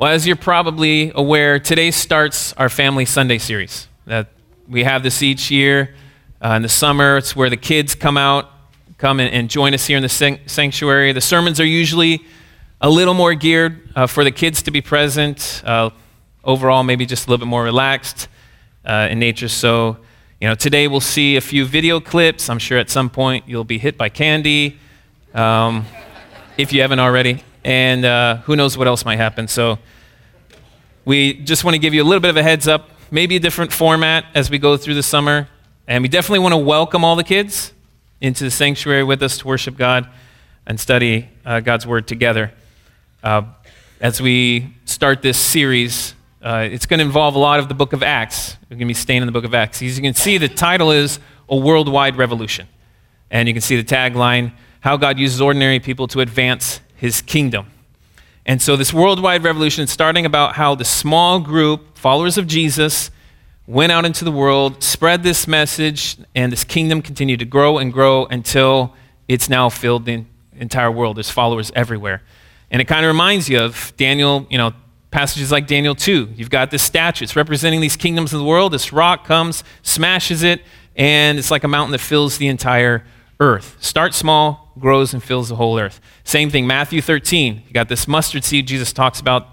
Well, 0.00 0.10
as 0.10 0.26
you're 0.26 0.34
probably 0.34 1.12
aware, 1.14 1.58
today 1.58 1.90
starts 1.90 2.54
our 2.54 2.70
Family 2.70 3.04
Sunday 3.04 3.36
series. 3.36 3.86
That 4.06 4.28
we 4.66 4.82
have 4.84 5.02
this 5.02 5.22
each 5.22 5.50
year 5.50 5.94
uh, 6.42 6.52
in 6.52 6.62
the 6.62 6.70
summer. 6.70 7.18
It's 7.18 7.36
where 7.36 7.50
the 7.50 7.58
kids 7.58 7.94
come 7.94 8.16
out, 8.16 8.48
come 8.96 9.20
and, 9.20 9.30
and 9.30 9.50
join 9.50 9.74
us 9.74 9.86
here 9.86 9.98
in 9.98 10.02
the 10.02 10.38
sanctuary. 10.46 11.12
The 11.12 11.20
sermons 11.20 11.60
are 11.60 11.66
usually 11.66 12.24
a 12.80 12.88
little 12.88 13.12
more 13.12 13.34
geared 13.34 13.90
uh, 13.94 14.06
for 14.06 14.24
the 14.24 14.30
kids 14.30 14.62
to 14.62 14.70
be 14.70 14.80
present. 14.80 15.60
Uh, 15.66 15.90
overall, 16.44 16.82
maybe 16.82 17.04
just 17.04 17.26
a 17.26 17.30
little 17.30 17.44
bit 17.44 17.50
more 17.50 17.64
relaxed 17.64 18.28
uh, 18.86 19.08
in 19.10 19.18
nature. 19.18 19.48
So, 19.48 19.98
you 20.40 20.48
know, 20.48 20.54
today 20.54 20.88
we'll 20.88 21.00
see 21.00 21.36
a 21.36 21.42
few 21.42 21.66
video 21.66 22.00
clips. 22.00 22.48
I'm 22.48 22.58
sure 22.58 22.78
at 22.78 22.88
some 22.88 23.10
point 23.10 23.46
you'll 23.46 23.64
be 23.64 23.76
hit 23.76 23.98
by 23.98 24.08
candy, 24.08 24.78
um, 25.34 25.84
if 26.56 26.72
you 26.72 26.80
haven't 26.80 27.00
already. 27.00 27.44
And 27.64 28.04
uh, 28.04 28.36
who 28.38 28.56
knows 28.56 28.78
what 28.78 28.86
else 28.86 29.04
might 29.04 29.18
happen. 29.18 29.48
So, 29.48 29.78
we 31.04 31.34
just 31.34 31.64
want 31.64 31.74
to 31.74 31.78
give 31.78 31.94
you 31.94 32.02
a 32.02 32.04
little 32.04 32.20
bit 32.20 32.30
of 32.30 32.36
a 32.36 32.42
heads 32.42 32.68
up, 32.68 32.90
maybe 33.10 33.36
a 33.36 33.40
different 33.40 33.72
format 33.72 34.26
as 34.34 34.50
we 34.50 34.58
go 34.58 34.76
through 34.76 34.94
the 34.94 35.02
summer. 35.02 35.48
And 35.88 36.02
we 36.02 36.08
definitely 36.08 36.40
want 36.40 36.52
to 36.52 36.58
welcome 36.58 37.04
all 37.04 37.16
the 37.16 37.24
kids 37.24 37.72
into 38.20 38.44
the 38.44 38.50
sanctuary 38.50 39.02
with 39.02 39.22
us 39.22 39.38
to 39.38 39.46
worship 39.46 39.76
God 39.76 40.08
and 40.66 40.78
study 40.78 41.28
uh, 41.44 41.60
God's 41.60 41.86
Word 41.86 42.06
together. 42.06 42.52
Uh, 43.22 43.42
as 44.00 44.20
we 44.20 44.74
start 44.84 45.22
this 45.22 45.38
series, 45.38 46.14
uh, 46.42 46.68
it's 46.70 46.86
going 46.86 46.98
to 46.98 47.04
involve 47.04 47.34
a 47.34 47.38
lot 47.38 47.60
of 47.60 47.68
the 47.68 47.74
book 47.74 47.92
of 47.92 48.02
Acts. 48.02 48.56
We're 48.64 48.76
going 48.76 48.80
to 48.80 48.86
be 48.86 48.94
staying 48.94 49.22
in 49.22 49.26
the 49.26 49.32
book 49.32 49.44
of 49.44 49.54
Acts. 49.54 49.82
As 49.82 49.96
you 49.96 50.02
can 50.02 50.14
see, 50.14 50.38
the 50.38 50.48
title 50.48 50.90
is 50.90 51.18
A 51.48 51.56
Worldwide 51.56 52.16
Revolution. 52.16 52.68
And 53.30 53.48
you 53.48 53.54
can 53.54 53.62
see 53.62 53.80
the 53.80 53.84
tagline 53.84 54.52
How 54.80 54.96
God 54.96 55.18
Uses 55.18 55.40
Ordinary 55.40 55.80
People 55.80 56.06
to 56.08 56.20
Advance 56.20 56.80
His 57.00 57.22
Kingdom. 57.22 57.66
And 58.44 58.60
so, 58.60 58.76
this 58.76 58.92
worldwide 58.92 59.42
revolution 59.42 59.84
is 59.84 59.90
starting 59.90 60.26
about 60.26 60.56
how 60.56 60.74
the 60.74 60.84
small 60.84 61.40
group, 61.40 61.96
followers 61.96 62.36
of 62.36 62.46
Jesus, 62.46 63.10
went 63.66 63.92
out 63.92 64.04
into 64.04 64.24
the 64.24 64.32
world, 64.32 64.82
spread 64.82 65.22
this 65.22 65.46
message, 65.46 66.16
and 66.34 66.50
this 66.50 66.64
kingdom 66.64 67.00
continued 67.00 67.38
to 67.38 67.44
grow 67.44 67.78
and 67.78 67.92
grow 67.92 68.26
until 68.26 68.94
it's 69.28 69.48
now 69.48 69.68
filled 69.68 70.04
the 70.04 70.24
entire 70.58 70.90
world. 70.90 71.16
There's 71.16 71.30
followers 71.30 71.70
everywhere. 71.74 72.22
And 72.70 72.82
it 72.82 72.86
kind 72.86 73.04
of 73.04 73.08
reminds 73.08 73.48
you 73.48 73.60
of 73.60 73.92
Daniel, 73.96 74.46
you 74.50 74.58
know, 74.58 74.72
passages 75.10 75.50
like 75.50 75.66
Daniel 75.66 75.94
2. 75.94 76.30
You've 76.34 76.50
got 76.50 76.70
this 76.70 76.82
statue, 76.82 77.24
it's 77.24 77.36
representing 77.36 77.80
these 77.80 77.96
kingdoms 77.96 78.32
of 78.32 78.40
the 78.40 78.44
world. 78.44 78.72
This 78.72 78.92
rock 78.92 79.24
comes, 79.24 79.64
smashes 79.82 80.42
it, 80.42 80.62
and 80.96 81.38
it's 81.38 81.50
like 81.50 81.64
a 81.64 81.68
mountain 81.68 81.92
that 81.92 82.00
fills 82.00 82.38
the 82.38 82.48
entire 82.48 83.04
earth. 83.38 83.76
Start 83.80 84.14
small, 84.14 84.69
grows 84.80 85.12
and 85.12 85.22
fills 85.22 85.48
the 85.48 85.56
whole 85.56 85.78
earth. 85.78 86.00
Same 86.24 86.50
thing, 86.50 86.66
Matthew 86.66 87.00
13. 87.00 87.62
You 87.66 87.72
got 87.72 87.88
this 87.88 88.08
mustard 88.08 88.44
seed 88.44 88.66
Jesus 88.66 88.92
talks 88.92 89.20
about, 89.20 89.46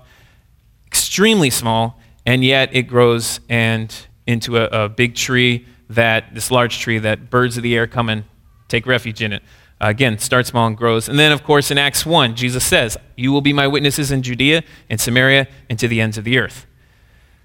extremely 0.87 1.49
small, 1.49 1.99
and 2.25 2.43
yet 2.43 2.69
it 2.73 2.83
grows 2.83 3.39
and 3.49 3.93
into 4.25 4.57
a, 4.57 4.85
a 4.85 4.89
big 4.89 5.15
tree 5.15 5.65
that 5.89 6.33
this 6.33 6.51
large 6.51 6.79
tree 6.79 6.97
that 6.99 7.29
birds 7.29 7.57
of 7.57 7.63
the 7.63 7.75
air 7.75 7.87
come 7.87 8.09
and 8.09 8.23
take 8.67 8.85
refuge 8.85 9.21
in 9.21 9.33
it. 9.33 9.43
Uh, 9.79 9.87
again, 9.89 10.17
starts 10.17 10.49
small 10.49 10.67
and 10.67 10.75
grows. 10.75 11.07
And 11.07 11.19
then, 11.19 11.31
of 11.31 11.43
course, 11.43 11.69
in 11.69 11.77
Acts 11.77 12.05
1, 12.05 12.35
Jesus 12.35 12.65
says, 12.65 12.97
You 13.15 13.31
will 13.31 13.41
be 13.41 13.53
my 13.53 13.67
witnesses 13.67 14.11
in 14.11 14.23
Judea 14.23 14.63
and 14.89 14.99
Samaria 14.99 15.47
and 15.69 15.77
to 15.77 15.87
the 15.87 16.01
ends 16.01 16.17
of 16.17 16.23
the 16.23 16.39
earth. 16.39 16.65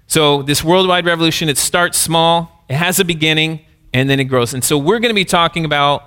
So, 0.07 0.41
this 0.41 0.63
worldwide 0.63 1.05
revolution, 1.05 1.47
it 1.47 1.57
starts 1.57 1.97
small, 1.97 2.65
it 2.67 2.75
has 2.75 2.99
a 2.99 3.05
beginning, 3.05 3.61
and 3.93 4.09
then 4.09 4.19
it 4.19 4.25
grows. 4.25 4.53
And 4.53 4.63
so, 4.63 4.77
we're 4.77 4.99
going 4.99 5.11
to 5.11 5.15
be 5.15 5.25
talking 5.25 5.63
about 5.63 6.03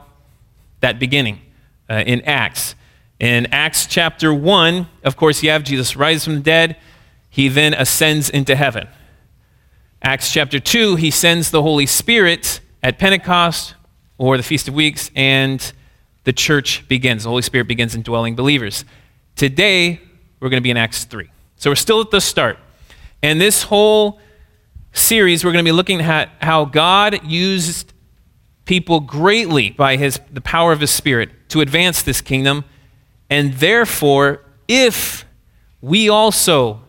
that 0.81 0.99
beginning 0.99 1.41
uh, 1.89 2.03
in 2.07 2.23
Acts. 2.23 2.75
In 3.19 3.47
Acts 3.47 3.87
chapter 3.87 4.33
1, 4.33 4.87
of 5.05 5.17
course, 5.17 5.43
you 5.43 5.51
have 5.51 5.65
Jesus 5.65 5.97
rise 5.97 6.25
from 6.25 6.35
the 6.35 6.41
dead. 6.41 6.77
He 7.31 7.49
then 7.49 7.75
ascends 7.75 8.29
into 8.29 8.55
heaven. 8.57 8.89
Acts 10.03 10.33
chapter 10.33 10.61
2, 10.61 10.97
he 10.97 11.11
sends 11.11 11.51
the 11.51 11.63
Holy 11.63 11.87
Spirit 11.87 12.61
at 12.83 12.99
Pentecost 12.99 13.75
or 14.19 14.37
the 14.37 14.43
Feast 14.43 14.69
of 14.69 14.75
Weeks, 14.75 15.11
and 15.17 15.73
the 16.25 16.33
church 16.33 16.87
begins. 16.89 17.25
The 17.25 17.31
Holy 17.31 17.43
Spirit 17.43 17.69
begins 17.69 17.95
indwelling 17.95 18.37
believers. 18.37 18.85
Today, 19.35 20.01
we're 20.41 20.49
going 20.49 20.61
to 20.61 20.65
be 20.65 20.71
in 20.71 20.77
Acts 20.77 21.05
3. 21.05 21.29
So 21.57 21.71
we're 21.71 21.77
still 21.77 22.01
at 22.01 22.11
the 22.11 22.21
start. 22.21 22.59
And 23.23 23.41
this 23.41 23.65
whole 23.65 24.21
series, 24.93 25.45
we're 25.45 25.53
going 25.53 25.65
to 25.65 25.69
be 25.69 25.73
looking 25.73 26.01
at 26.01 26.31
how 26.41 26.65
God 26.65 27.25
used 27.25 27.93
people 28.67 29.01
greatly 29.01 29.71
by 29.71 29.97
his, 29.97 30.21
the 30.31 30.41
power 30.41 30.73
of 30.73 30.81
his 30.81 30.91
Spirit 30.91 31.31
to 31.49 31.61
advance 31.61 32.03
this 32.03 32.21
kingdom. 32.21 32.65
And 33.31 33.55
therefore, 33.55 34.45
if 34.69 35.25
we 35.81 36.09
also 36.09 36.83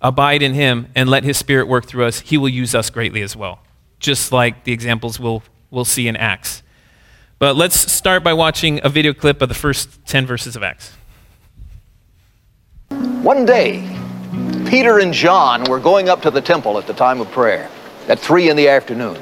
abide 0.00 0.42
in 0.42 0.54
him 0.54 0.88
and 0.94 1.10
let 1.10 1.24
his 1.24 1.36
Spirit 1.36 1.68
work 1.68 1.86
through 1.86 2.04
us, 2.06 2.20
he 2.20 2.38
will 2.38 2.48
use 2.48 2.74
us 2.74 2.88
greatly 2.88 3.22
as 3.22 3.36
well, 3.36 3.58
just 3.98 4.32
like 4.32 4.64
the 4.64 4.72
examples 4.72 5.20
we'll, 5.20 5.42
we'll 5.70 5.84
see 5.84 6.08
in 6.08 6.16
Acts. 6.16 6.62
But 7.38 7.56
let's 7.56 7.76
start 7.92 8.24
by 8.24 8.32
watching 8.32 8.80
a 8.82 8.88
video 8.88 9.12
clip 9.12 9.42
of 9.42 9.48
the 9.48 9.54
first 9.54 10.06
10 10.06 10.24
verses 10.24 10.56
of 10.56 10.62
Acts. 10.62 10.92
One 12.88 13.44
day, 13.44 13.84
Peter 14.68 15.00
and 15.00 15.12
John 15.12 15.64
were 15.64 15.80
going 15.80 16.08
up 16.08 16.22
to 16.22 16.30
the 16.30 16.40
temple 16.40 16.78
at 16.78 16.86
the 16.86 16.94
time 16.94 17.20
of 17.20 17.30
prayer 17.32 17.68
at 18.08 18.18
3 18.18 18.50
in 18.50 18.56
the 18.56 18.68
afternoon. 18.68 19.18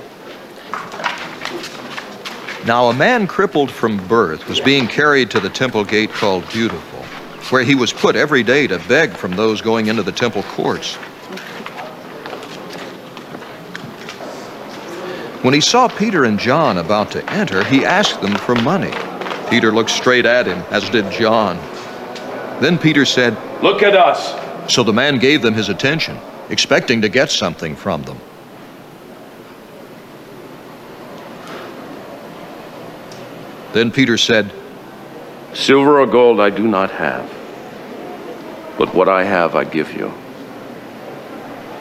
Now, 2.67 2.89
a 2.89 2.95
man 2.95 3.27
crippled 3.27 3.71
from 3.71 3.99
birth 4.09 4.49
was 4.49 4.59
being 4.59 4.87
carried 4.87 5.31
to 5.33 5.41
the 5.41 5.51
temple 5.51 5.85
gate 5.85 6.11
called 6.11 6.49
Beautiful, 6.49 7.01
where 7.51 7.63
he 7.63 7.75
was 7.75 7.93
put 7.93 8.17
every 8.17 8.43
day 8.43 8.67
to 8.67 8.79
beg 8.89 9.11
from 9.11 9.33
those 9.33 9.61
going 9.61 9.89
into 9.89 10.03
the 10.03 10.13
temple 10.13 10.43
courts. 10.45 10.95
When 15.45 15.53
he 15.53 15.61
saw 15.61 15.89
Peter 15.89 16.25
and 16.25 16.39
John 16.39 16.79
about 16.79 17.11
to 17.11 17.31
enter, 17.31 17.63
he 17.65 17.85
asked 17.85 18.23
them 18.23 18.35
for 18.35 18.55
money. 18.55 18.95
Peter 19.51 19.71
looked 19.71 19.91
straight 19.91 20.25
at 20.25 20.47
him, 20.47 20.61
as 20.71 20.89
did 20.89 21.13
John. 21.13 21.59
Then 22.63 22.79
Peter 22.79 23.05
said, 23.05 23.37
Look 23.63 23.83
at 23.83 23.95
us. 23.95 24.73
So 24.73 24.83
the 24.83 24.95
man 24.95 25.19
gave 25.19 25.43
them 25.43 25.53
his 25.53 25.69
attention, 25.69 26.19
expecting 26.49 27.03
to 27.03 27.11
get 27.11 27.31
something 27.31 27.77
from 27.77 28.05
them. 28.05 28.19
Then 33.75 33.91
Peter 33.91 34.17
said, 34.17 34.53
Silver 35.53 36.01
or 36.01 36.07
gold 36.07 36.39
I 36.39 36.49
do 36.49 36.63
not 36.63 36.93
have, 36.93 37.29
but 38.79 38.95
what 38.95 39.09
I 39.09 39.25
have 39.25 39.57
I 39.57 39.65
give 39.65 39.93
you. 39.93 40.15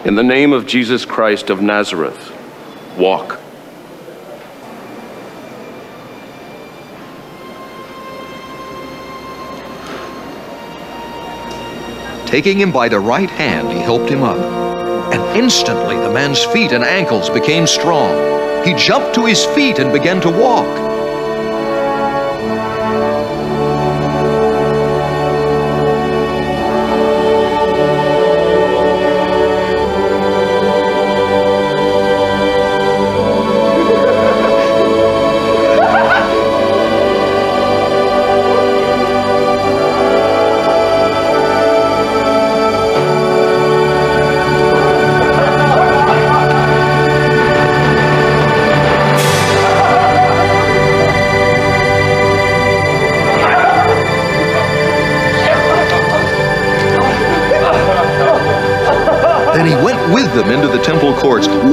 In 0.04 0.16
the 0.16 0.24
name 0.24 0.54
of 0.54 0.66
Jesus 0.66 1.06
Christ 1.06 1.52
of 1.52 1.62
Nazareth, 1.62 2.36
walk. 2.98 3.40
Taking 12.26 12.60
him 12.60 12.72
by 12.72 12.90
the 12.90 13.00
right 13.00 13.30
hand, 13.30 13.72
he 13.72 13.78
helped 13.78 14.10
him 14.10 14.24
up. 14.24 14.40
And 15.14 15.22
instantly 15.38 15.96
the 15.98 16.12
man's 16.12 16.44
feet 16.44 16.72
and 16.72 16.84
ankles 16.84 17.30
became 17.30 17.68
strong. 17.68 18.66
He 18.66 18.74
jumped 18.74 19.14
to 19.14 19.28
his 19.28 19.46
feet 19.46 19.78
and 19.78 19.94
began 19.94 20.20
to 20.22 20.32
walk. 20.32 20.93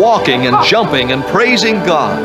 Walking 0.01 0.47
and 0.47 0.65
jumping 0.65 1.13
and 1.13 1.23
praising 1.25 1.75
God. 1.77 2.19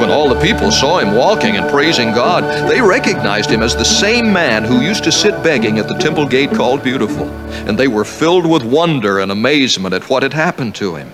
When 0.00 0.10
all 0.10 0.28
the 0.28 0.40
people 0.40 0.70
saw 0.70 0.98
him 0.98 1.14
walking 1.14 1.56
and 1.56 1.70
praising 1.70 2.12
God, 2.12 2.68
they 2.68 2.80
recognized 2.80 3.48
him 3.50 3.62
as 3.62 3.74
the 3.74 3.84
same 3.84 4.32
man 4.32 4.64
who 4.64 4.80
used 4.80 5.04
to 5.04 5.12
sit 5.12 5.42
begging 5.42 5.78
at 5.78 5.88
the 5.88 5.96
temple 5.96 6.26
gate 6.26 6.50
called 6.50 6.82
Beautiful, 6.82 7.28
and 7.68 7.78
they 7.78 7.88
were 7.88 8.04
filled 8.04 8.44
with 8.44 8.64
wonder 8.64 9.20
and 9.20 9.32
amazement 9.32 9.94
at 9.94 10.10
what 10.10 10.22
had 10.22 10.32
happened 10.32 10.74
to 10.74 10.96
him. 10.96 11.10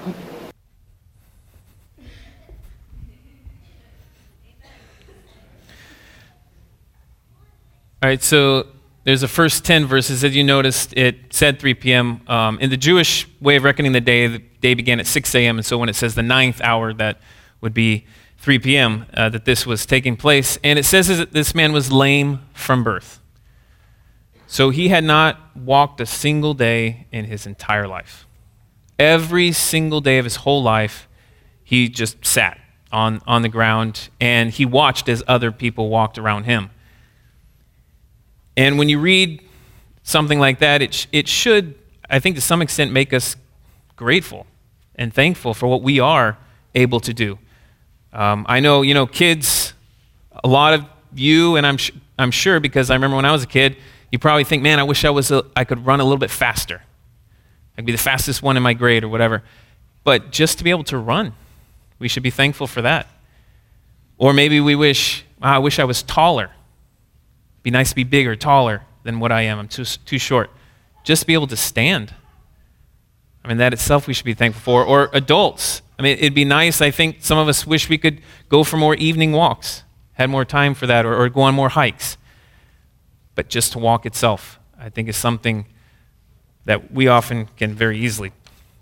All 8.03 8.09
right, 8.09 8.23
so 8.23 8.67
there's 9.05 9.23
the 9.23 9.29
first 9.29 9.65
10 9.65 9.87
verses. 9.87 10.23
As 10.25 10.37
you 10.37 10.45
noticed, 10.45 10.93
it 10.97 11.33
said 11.33 11.59
3 11.59 11.75
p.m. 11.75 12.21
Um, 12.27 12.59
in 12.59 12.71
the 12.71 12.77
Jewish 12.77 13.27
way 13.41 13.57
of 13.57 13.65
reckoning 13.65 13.93
the 13.93 14.01
day, 14.01 14.27
the 14.27 14.39
day 14.61 14.75
began 14.75 15.01
at 15.01 15.07
6 15.07 15.35
a.m. 15.35 15.59
And 15.59 15.65
so 15.65 15.79
when 15.79 15.89
it 15.89 15.97
says 15.97 16.15
the 16.15 16.23
ninth 16.23 16.61
hour, 16.61 16.93
that 16.95 17.19
would 17.61 17.73
be 17.73 18.07
3 18.39 18.59
p.m., 18.59 19.07
uh, 19.15 19.29
that 19.31 19.45
this 19.45 19.67
was 19.67 19.87
taking 19.87 20.17
place. 20.17 20.59
And 20.63 20.79
it 20.79 20.85
says 20.85 21.09
that 21.09 21.33
this 21.33 21.55
man 21.55 21.73
was 21.73 21.91
lame 21.91 22.41
from 22.53 22.85
birth. 22.85 23.21
So 24.47 24.71
he 24.71 24.89
had 24.89 25.05
not 25.05 25.57
walked 25.57 26.01
a 26.01 26.07
single 26.07 26.55
day 26.55 27.07
in 27.13 27.27
his 27.27 27.47
entire 27.47 27.87
life. 27.87 28.27
Every 28.99 29.53
single 29.53 30.01
day 30.01 30.19
of 30.19 30.25
his 30.25 30.37
whole 30.37 30.63
life, 30.63 31.09
he 31.63 31.89
just 31.89 32.27
sat 32.27 32.59
on, 32.93 33.23
on 33.27 33.43
the 33.43 33.49
ground 33.49 34.09
and 34.21 34.51
he 34.51 34.67
watched 34.67 35.09
as 35.09 35.23
other 35.29 35.53
people 35.53 35.89
walked 35.89 36.19
around 36.19 36.45
him. 36.45 36.71
And 38.57 38.79
when 38.79 38.89
you 38.89 38.99
read 38.99 39.43
something 40.03 40.39
like 40.39 40.59
that, 40.59 40.83
it, 40.83 40.95
sh- 40.95 41.07
it 41.13 41.29
should, 41.29 41.75
I 42.09 42.19
think, 42.19 42.37
to 42.37 42.43
some 42.43 42.63
extent, 42.63 42.93
make 42.93 43.13
us 43.13 43.37
grateful 43.97 44.47
and 44.95 45.13
thankful 45.13 45.55
for 45.55 45.67
what 45.67 45.83
we 45.83 46.01
are 46.01 46.37
able 46.75 47.01
to 47.01 47.15
do. 47.15 47.39
Um, 48.13 48.45
I 48.49 48.61
know, 48.61 48.83
you 48.83 48.95
know, 48.95 49.07
kids, 49.07 49.73
a 50.43 50.49
lot 50.49 50.75
of 50.75 50.85
you, 51.15 51.57
and 51.57 51.67
I'm, 51.67 51.77
sh- 51.77 51.93
I'm 52.19 52.31
sure 52.31 52.61
because 52.61 52.91
I 52.91 52.95
remember 52.95 53.17
when 53.17 53.25
I 53.25 53.33
was 53.33 53.45
a 53.45 53.47
kid, 53.47 53.77
you 54.11 54.19
probably 54.19 54.45
think, 54.45 54.63
man, 54.63 54.79
I 54.79 54.83
wish 54.83 55.05
I, 55.05 55.11
was 55.11 55.31
a, 55.31 55.45
I 55.55 55.65
could 55.65 55.87
run 55.87 56.01
a 56.01 56.05
little 56.05 56.19
bit 56.19 56.31
faster. 56.31 56.83
I 57.75 57.77
could 57.77 57.87
be 57.87 57.93
the 57.93 57.99
fastest 57.99 58.43
one 58.43 58.57
in 58.57 58.63
my 58.63 58.75
grade 58.75 59.05
or 59.05 59.09
whatever. 59.09 59.43
But 60.03 60.33
just 60.33 60.59
to 60.59 60.65
be 60.65 60.71
able 60.71 60.85
to 60.85 60.99
run, 60.99 61.35
we 61.99 62.09
should 62.09 62.23
be 62.23 62.31
thankful 62.31 62.67
for 62.67 62.83
that. 62.83 63.07
Or 64.19 64.33
maybe 64.33 64.61
we 64.61 64.75
wish, 64.75 65.25
oh, 65.41 65.47
I 65.47 65.59
wish 65.59 65.79
I 65.79 65.85
was 65.85 66.03
taller. 66.03 66.51
Be 67.63 67.71
nice 67.71 67.91
to 67.91 67.95
be 67.95 68.05
bigger, 68.05 68.37
taller 68.37 68.83
than 69.03 69.21
what 69.21 69.33
I 69.33 69.43
am. 69.43 69.59
I'm 69.59 69.69
too, 69.69 69.85
too 69.85 70.19
short. 70.19 70.51
Just 71.05 71.27
be 71.27 71.35
able 71.35 71.47
to 71.49 71.57
stand. 71.57 72.15
I 73.45 73.49
mean, 73.49 73.59
that 73.59 73.73
itself 73.73 74.07
we 74.07 74.15
should 74.15 74.25
be 74.25 74.35
thankful 74.35 74.61
for. 74.61 74.85
Or 74.85 75.11
adults. 75.13 75.83
I 75.99 76.03
mean, 76.03 76.19
it'd 76.19 76.35
be 76.35 76.45
nice. 76.45 76.81
I 76.81 76.91
think 76.91 77.19
some 77.21 77.39
of 77.39 77.49
us 77.49 77.67
wish 77.67 77.89
we 77.89 77.99
could 77.99 78.21
go 78.49 78.65
for 78.65 78.77
more 78.77 78.95
evening 78.95 79.33
walks, 79.33 79.85
had 80.15 80.31
more 80.31 80.45
time 80.45 80.75
for 80.75 80.87
that, 80.87 81.05
or, 81.05 81.15
or 81.15 81.29
go 81.29 81.43
on 81.43 81.55
more 81.55 81.71
hikes. 81.71 82.17
But 83.35 83.49
just 83.49 83.73
to 83.73 83.79
walk 83.79 84.07
itself, 84.07 84.59
I 84.79 84.89
think, 84.89 85.09
is 85.09 85.17
something 85.17 85.67
that 86.65 86.93
we 86.93 87.09
often 87.09 87.49
can 87.57 87.75
very 87.75 87.99
easily 87.99 88.33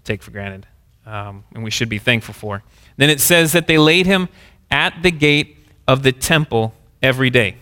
take 0.05 0.23
for 0.23 0.31
granted, 0.31 0.67
um, 1.07 1.45
and 1.55 1.63
we 1.63 1.71
should 1.71 1.89
be 1.89 1.99
thankful 1.99 2.35
for. 2.35 2.63
Then 2.97 3.11
it 3.11 3.21
says 3.21 3.53
that 3.53 3.67
they 3.67 3.79
laid 3.79 4.07
him 4.07 4.29
at 4.71 5.03
the 5.03 5.11
gate 5.11 5.57
of 5.87 6.03
the 6.03 6.13
temple 6.13 6.75
every 7.03 7.31
day. 7.31 7.57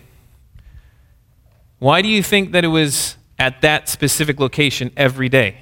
Why 1.79 2.01
do 2.01 2.07
you 2.07 2.23
think 2.23 2.51
that 2.51 2.63
it 2.63 2.69
was 2.69 3.17
at 3.37 3.61
that 3.61 3.87
specific 3.87 4.39
location 4.39 4.91
every 4.97 5.29
day? 5.29 5.57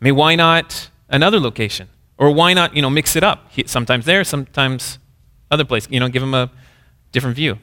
I 0.00 0.04
mean, 0.04 0.16
why 0.16 0.34
not 0.34 0.90
another 1.08 1.38
location? 1.38 1.88
Or 2.16 2.30
why 2.30 2.54
not, 2.54 2.74
you 2.76 2.82
know, 2.82 2.90
mix 2.90 3.16
it 3.16 3.22
up? 3.22 3.50
Sometimes 3.66 4.04
there, 4.04 4.24
sometimes 4.24 4.98
other 5.50 5.64
place. 5.64 5.86
You 5.90 6.00
know, 6.00 6.08
give 6.08 6.22
them 6.22 6.34
a 6.34 6.50
different 7.12 7.36
view. 7.36 7.58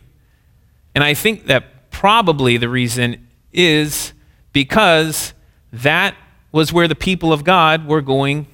And 0.93 1.03
I 1.03 1.13
think 1.13 1.45
that 1.45 1.89
probably 1.91 2.57
the 2.57 2.69
reason 2.69 3.27
is 3.53 4.13
because 4.53 5.33
that 5.71 6.15
was 6.51 6.73
where 6.73 6.87
the 6.87 6.95
people 6.95 7.31
of 7.31 7.43
God 7.43 7.87
were 7.87 8.01
going 8.01 8.47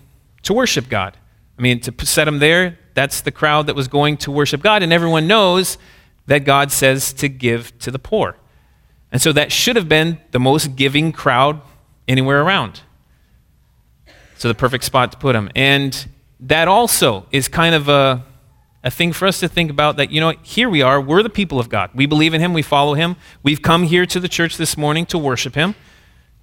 to 0.43 0.53
worship 0.53 0.87
God. 0.87 1.17
I 1.57 1.61
mean, 1.61 1.79
to 1.81 2.05
set 2.05 2.25
them 2.25 2.39
there, 2.39 2.77
that's 2.93 3.21
the 3.21 3.31
crowd 3.31 3.67
that 3.67 3.75
was 3.75 3.87
going 3.87 4.17
to 4.17 4.31
worship 4.31 4.61
God, 4.61 4.83
and 4.83 4.93
everyone 4.93 5.27
knows 5.27 5.77
that 6.27 6.45
God 6.45 6.71
says 6.71 7.13
to 7.13 7.27
give 7.27 7.77
to 7.79 7.89
the 7.89 7.99
poor. 7.99 8.37
And 9.11 9.21
so 9.21 9.31
that 9.33 9.51
should 9.51 9.75
have 9.75 9.87
been 9.87 10.19
the 10.31 10.39
most 10.39 10.75
giving 10.75 11.11
crowd 11.11 11.61
anywhere 12.07 12.41
around. 12.41 12.81
So 14.37 14.47
the 14.47 14.55
perfect 14.55 14.83
spot 14.83 15.11
to 15.13 15.17
put 15.17 15.33
them. 15.33 15.49
And 15.55 16.07
that 16.39 16.67
also 16.67 17.25
is 17.31 17.47
kind 17.47 17.73
of 17.73 17.89
a, 17.89 18.23
a 18.83 18.91
thing 18.91 19.13
for 19.13 19.27
us 19.27 19.39
to 19.39 19.47
think 19.47 19.71
about 19.71 19.97
that, 19.97 20.11
you 20.11 20.21
know, 20.21 20.33
here 20.43 20.69
we 20.69 20.81
are, 20.81 21.01
we're 21.01 21.23
the 21.23 21.29
people 21.29 21.59
of 21.59 21.69
God. 21.69 21.89
We 21.95 22.05
believe 22.05 22.33
in 22.33 22.41
Him, 22.41 22.53
we 22.53 22.61
follow 22.61 22.93
Him. 22.93 23.15
We've 23.43 23.61
come 23.61 23.83
here 23.83 24.05
to 24.05 24.19
the 24.19 24.27
church 24.27 24.57
this 24.57 24.77
morning 24.77 25.05
to 25.07 25.17
worship 25.17 25.55
Him, 25.55 25.75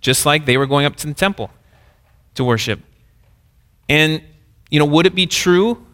just 0.01 0.27
like 0.27 0.45
they 0.45 0.57
were 0.57 0.67
going 0.67 0.87
up 0.87 0.97
to 0.97 1.07
the 1.07 1.15
temple 1.15 1.51
to 2.35 2.45
worship. 2.45 2.81
And, 3.89 4.23
you 4.71 4.79
know, 4.79 4.87
would 4.87 5.07
it 5.07 5.15
be 5.15 5.27
true 5.27 5.87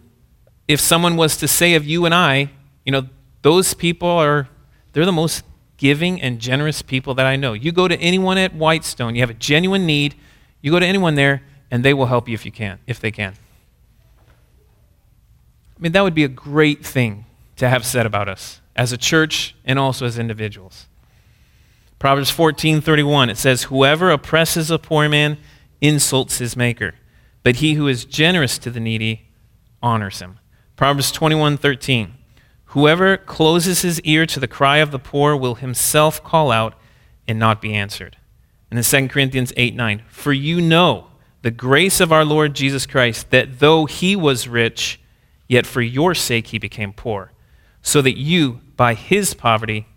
if 0.66 0.80
someone 0.80 1.16
was 1.16 1.36
to 1.38 1.48
say 1.48 1.74
of 1.74 1.84
you 1.84 2.06
and 2.06 2.14
I, 2.14 2.50
you 2.84 2.92
know, 2.92 3.08
those 3.42 3.74
people 3.74 4.08
are, 4.08 4.48
they're 4.92 5.04
the 5.04 5.12
most 5.12 5.44
giving 5.80 6.20
and 6.20 6.38
generous 6.38 6.82
people 6.82 7.14
that 7.14 7.24
I 7.24 7.36
know. 7.36 7.54
You 7.54 7.72
go 7.72 7.88
to 7.88 7.96
anyone 7.96 8.36
at 8.36 8.54
Whitestone, 8.54 9.14
you 9.14 9.22
have 9.22 9.30
a 9.30 9.34
genuine 9.34 9.86
need, 9.86 10.14
you 10.60 10.70
go 10.70 10.78
to 10.78 10.84
anyone 10.84 11.14
there, 11.14 11.42
and 11.70 11.82
they 11.82 11.94
will 11.94 12.04
help 12.04 12.28
you 12.28 12.34
if 12.34 12.44
you 12.44 12.52
can, 12.52 12.80
if 12.86 13.00
they 13.00 13.10
can. 13.10 13.32
I 15.74 15.80
mean, 15.80 15.92
that 15.92 16.02
would 16.02 16.14
be 16.14 16.24
a 16.24 16.28
great 16.28 16.84
thing 16.84 17.24
to 17.56 17.66
have 17.66 17.86
said 17.86 18.04
about 18.04 18.28
us 18.28 18.60
as 18.76 18.92
a 18.92 18.98
church 18.98 19.54
and 19.64 19.78
also 19.78 20.04
as 20.04 20.18
individuals. 20.18 20.86
Proverbs 21.98 22.30
14:31 22.30 23.30
it 23.30 23.38
says 23.38 23.64
whoever 23.64 24.10
oppresses 24.10 24.70
a 24.70 24.78
poor 24.78 25.08
man 25.08 25.38
insults 25.80 26.38
his 26.38 26.56
maker 26.56 26.94
but 27.42 27.56
he 27.56 27.74
who 27.74 27.88
is 27.88 28.04
generous 28.04 28.58
to 28.58 28.70
the 28.70 28.80
needy 28.80 29.28
honors 29.82 30.20
him. 30.20 30.38
Proverbs 30.76 31.10
21:13 31.10 32.10
Whoever 32.70 33.16
closes 33.16 33.82
his 33.82 34.00
ear 34.02 34.26
to 34.26 34.38
the 34.38 34.46
cry 34.46 34.76
of 34.76 34.92
the 34.92 34.98
poor 35.00 35.34
will 35.34 35.56
himself 35.56 36.22
call 36.22 36.52
out 36.52 36.74
and 37.26 37.36
not 37.36 37.60
be 37.60 37.74
answered. 37.74 38.16
And 38.70 38.78
in 38.78 38.84
2 38.84 39.08
Corinthians 39.08 39.52
8 39.56 39.74
9, 39.74 40.04
for 40.08 40.32
you 40.32 40.60
know 40.60 41.08
the 41.42 41.50
grace 41.50 41.98
of 41.98 42.12
our 42.12 42.24
Lord 42.24 42.54
Jesus 42.54 42.86
Christ, 42.86 43.30
that 43.30 43.58
though 43.58 43.86
he 43.86 44.14
was 44.14 44.46
rich, 44.46 45.00
yet 45.48 45.66
for 45.66 45.82
your 45.82 46.14
sake 46.14 46.48
he 46.48 46.60
became 46.60 46.92
poor, 46.92 47.32
so 47.82 48.00
that 48.02 48.16
you, 48.16 48.60
by 48.76 48.94
his 48.94 49.34
poverty, 49.34 49.88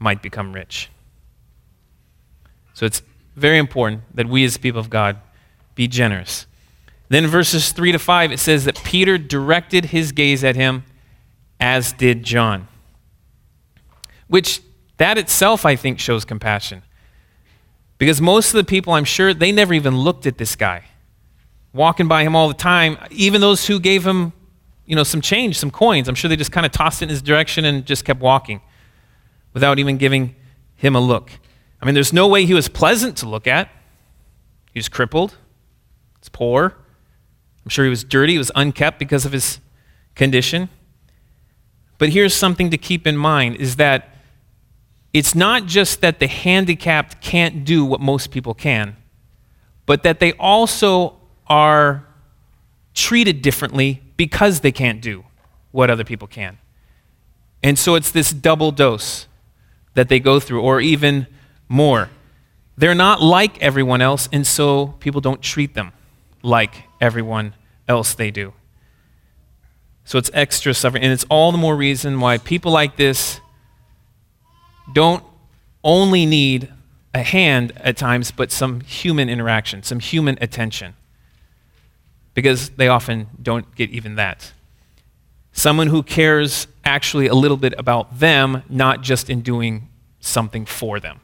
might 0.00 0.22
become 0.22 0.52
rich. 0.52 0.90
So 2.74 2.84
it's 2.84 3.02
very 3.36 3.58
important 3.58 4.02
that 4.12 4.28
we 4.28 4.44
as 4.44 4.56
people 4.56 4.80
of 4.80 4.90
God 4.90 5.18
be 5.76 5.86
generous. 5.86 6.46
Then 7.10 7.28
verses 7.28 7.70
3 7.70 7.92
to 7.92 8.00
5, 8.00 8.32
it 8.32 8.40
says 8.40 8.64
that 8.64 8.82
Peter 8.82 9.18
directed 9.18 9.86
his 9.86 10.10
gaze 10.10 10.42
at 10.42 10.56
him 10.56 10.82
as 11.62 11.92
did 11.92 12.24
John. 12.24 12.66
Which, 14.26 14.60
that 14.96 15.16
itself, 15.16 15.64
I 15.64 15.76
think, 15.76 16.00
shows 16.00 16.24
compassion. 16.24 16.82
Because 17.98 18.20
most 18.20 18.48
of 18.48 18.54
the 18.54 18.64
people, 18.64 18.94
I'm 18.94 19.04
sure, 19.04 19.32
they 19.32 19.52
never 19.52 19.72
even 19.72 19.96
looked 19.96 20.26
at 20.26 20.38
this 20.38 20.56
guy. 20.56 20.86
Walking 21.72 22.08
by 22.08 22.24
him 22.24 22.34
all 22.34 22.48
the 22.48 22.54
time, 22.54 22.98
even 23.12 23.40
those 23.40 23.68
who 23.68 23.78
gave 23.78 24.04
him, 24.04 24.32
you 24.86 24.96
know, 24.96 25.04
some 25.04 25.20
change, 25.20 25.56
some 25.56 25.70
coins, 25.70 26.08
I'm 26.08 26.16
sure 26.16 26.28
they 26.28 26.34
just 26.34 26.50
kind 26.50 26.66
of 26.66 26.72
tossed 26.72 27.00
it 27.00 27.04
in 27.04 27.08
his 27.10 27.22
direction 27.22 27.64
and 27.64 27.86
just 27.86 28.04
kept 28.04 28.20
walking 28.20 28.60
without 29.52 29.78
even 29.78 29.98
giving 29.98 30.34
him 30.74 30.96
a 30.96 31.00
look. 31.00 31.30
I 31.80 31.86
mean, 31.86 31.94
there's 31.94 32.12
no 32.12 32.26
way 32.26 32.44
he 32.44 32.54
was 32.54 32.66
pleasant 32.66 33.16
to 33.18 33.28
look 33.28 33.46
at. 33.46 33.68
He 34.74 34.80
was 34.80 34.88
crippled, 34.88 35.36
he's 36.18 36.28
poor. 36.28 36.74
I'm 37.64 37.68
sure 37.68 37.84
he 37.84 37.90
was 37.90 38.02
dirty, 38.02 38.32
he 38.32 38.38
was 38.38 38.50
unkept 38.56 38.98
because 38.98 39.24
of 39.24 39.30
his 39.30 39.60
condition. 40.16 40.68
But 42.02 42.08
here's 42.08 42.34
something 42.34 42.70
to 42.70 42.78
keep 42.78 43.06
in 43.06 43.16
mind 43.16 43.58
is 43.58 43.76
that 43.76 44.08
it's 45.12 45.36
not 45.36 45.66
just 45.66 46.00
that 46.00 46.18
the 46.18 46.26
handicapped 46.26 47.20
can't 47.20 47.64
do 47.64 47.84
what 47.84 48.00
most 48.00 48.32
people 48.32 48.54
can, 48.54 48.96
but 49.86 50.02
that 50.02 50.18
they 50.18 50.32
also 50.32 51.20
are 51.46 52.04
treated 52.92 53.40
differently 53.40 54.02
because 54.16 54.62
they 54.62 54.72
can't 54.72 55.00
do 55.00 55.22
what 55.70 55.90
other 55.90 56.02
people 56.02 56.26
can. 56.26 56.58
And 57.62 57.78
so 57.78 57.94
it's 57.94 58.10
this 58.10 58.32
double 58.32 58.72
dose 58.72 59.28
that 59.94 60.08
they 60.08 60.18
go 60.18 60.40
through, 60.40 60.60
or 60.60 60.80
even 60.80 61.28
more. 61.68 62.10
They're 62.76 62.96
not 62.96 63.22
like 63.22 63.62
everyone 63.62 64.02
else, 64.02 64.28
and 64.32 64.44
so 64.44 64.88
people 64.98 65.20
don't 65.20 65.40
treat 65.40 65.74
them 65.74 65.92
like 66.42 66.82
everyone 67.00 67.54
else 67.86 68.12
they 68.14 68.32
do. 68.32 68.54
So 70.04 70.18
it's 70.18 70.30
extra 70.34 70.74
suffering. 70.74 71.02
And 71.02 71.12
it's 71.12 71.24
all 71.30 71.52
the 71.52 71.58
more 71.58 71.76
reason 71.76 72.20
why 72.20 72.38
people 72.38 72.72
like 72.72 72.96
this 72.96 73.40
don't 74.92 75.24
only 75.84 76.26
need 76.26 76.72
a 77.14 77.22
hand 77.22 77.72
at 77.76 77.96
times, 77.96 78.30
but 78.30 78.50
some 78.50 78.80
human 78.80 79.28
interaction, 79.28 79.82
some 79.82 80.00
human 80.00 80.38
attention. 80.40 80.94
Because 82.34 82.70
they 82.70 82.88
often 82.88 83.28
don't 83.40 83.74
get 83.74 83.90
even 83.90 84.14
that. 84.16 84.52
Someone 85.52 85.88
who 85.88 86.02
cares 86.02 86.66
actually 86.84 87.26
a 87.26 87.34
little 87.34 87.58
bit 87.58 87.74
about 87.76 88.18
them, 88.18 88.62
not 88.70 89.02
just 89.02 89.28
in 89.28 89.42
doing 89.42 89.88
something 90.18 90.64
for 90.64 90.98
them. 90.98 91.20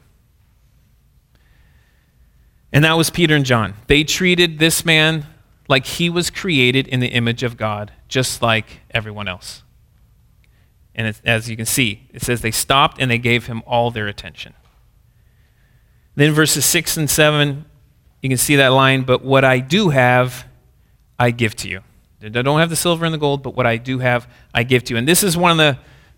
And 2.71 2.85
that 2.85 2.93
was 2.93 3.09
Peter 3.09 3.35
and 3.35 3.45
John. 3.45 3.73
They 3.87 4.03
treated 4.03 4.59
this 4.59 4.85
man 4.85 5.25
like 5.69 5.85
he 5.85 6.09
was 6.09 6.29
created 6.29 6.87
in 6.87 6.99
the 6.99 7.07
image 7.07 7.43
of 7.43 7.55
God, 7.55 7.93
just 8.09 8.41
like 8.41 8.81
everyone 8.91 9.27
else. 9.27 9.63
And 10.95 11.15
as 11.23 11.49
you 11.49 11.55
can 11.55 11.67
see, 11.67 12.09
it 12.11 12.23
says 12.23 12.41
they 12.41 12.51
stopped 12.51 12.99
and 12.99 13.09
they 13.09 13.19
gave 13.19 13.45
him 13.45 13.63
all 13.65 13.91
their 13.91 14.07
attention. 14.07 14.53
Then 16.15 16.33
verses 16.33 16.65
6 16.65 16.97
and 16.97 17.09
7, 17.09 17.63
you 18.21 18.29
can 18.29 18.37
see 18.37 18.57
that 18.57 18.69
line, 18.69 19.03
but 19.03 19.23
what 19.23 19.45
I 19.45 19.59
do 19.59 19.89
have, 19.89 20.45
I 21.17 21.31
give 21.31 21.55
to 21.57 21.69
you. 21.69 21.81
I 22.21 22.27
don't 22.27 22.59
have 22.59 22.69
the 22.69 22.75
silver 22.75 23.05
and 23.05 23.13
the 23.13 23.19
gold, 23.19 23.43
but 23.43 23.55
what 23.55 23.65
I 23.65 23.77
do 23.77 23.99
have, 23.99 24.27
I 24.53 24.63
give 24.63 24.83
to 24.85 24.93
you. 24.93 24.97
And 24.97 25.07
this 25.07 25.23
is 25.23 25.37
one 25.37 25.51
of 25.51 25.57
the, 25.57 25.77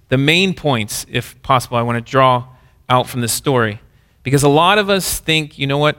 the 0.10 0.18
main 0.18 0.56
points, 0.56 1.06
if 1.10 1.40
possible, 1.44 1.78
I 1.78 1.84
want 1.84 2.04
to 2.04 2.12
draw 2.12 2.48
out 2.90 3.08
from 3.08 3.22
this 3.22 3.34
story. 3.34 3.80
Because 4.24 4.42
a 4.42 4.50
lot 4.50 4.80
of 4.80 4.90
us 4.90 5.20
think, 5.20 5.60
you 5.60 5.68
know 5.68 5.78
what, 5.78 5.98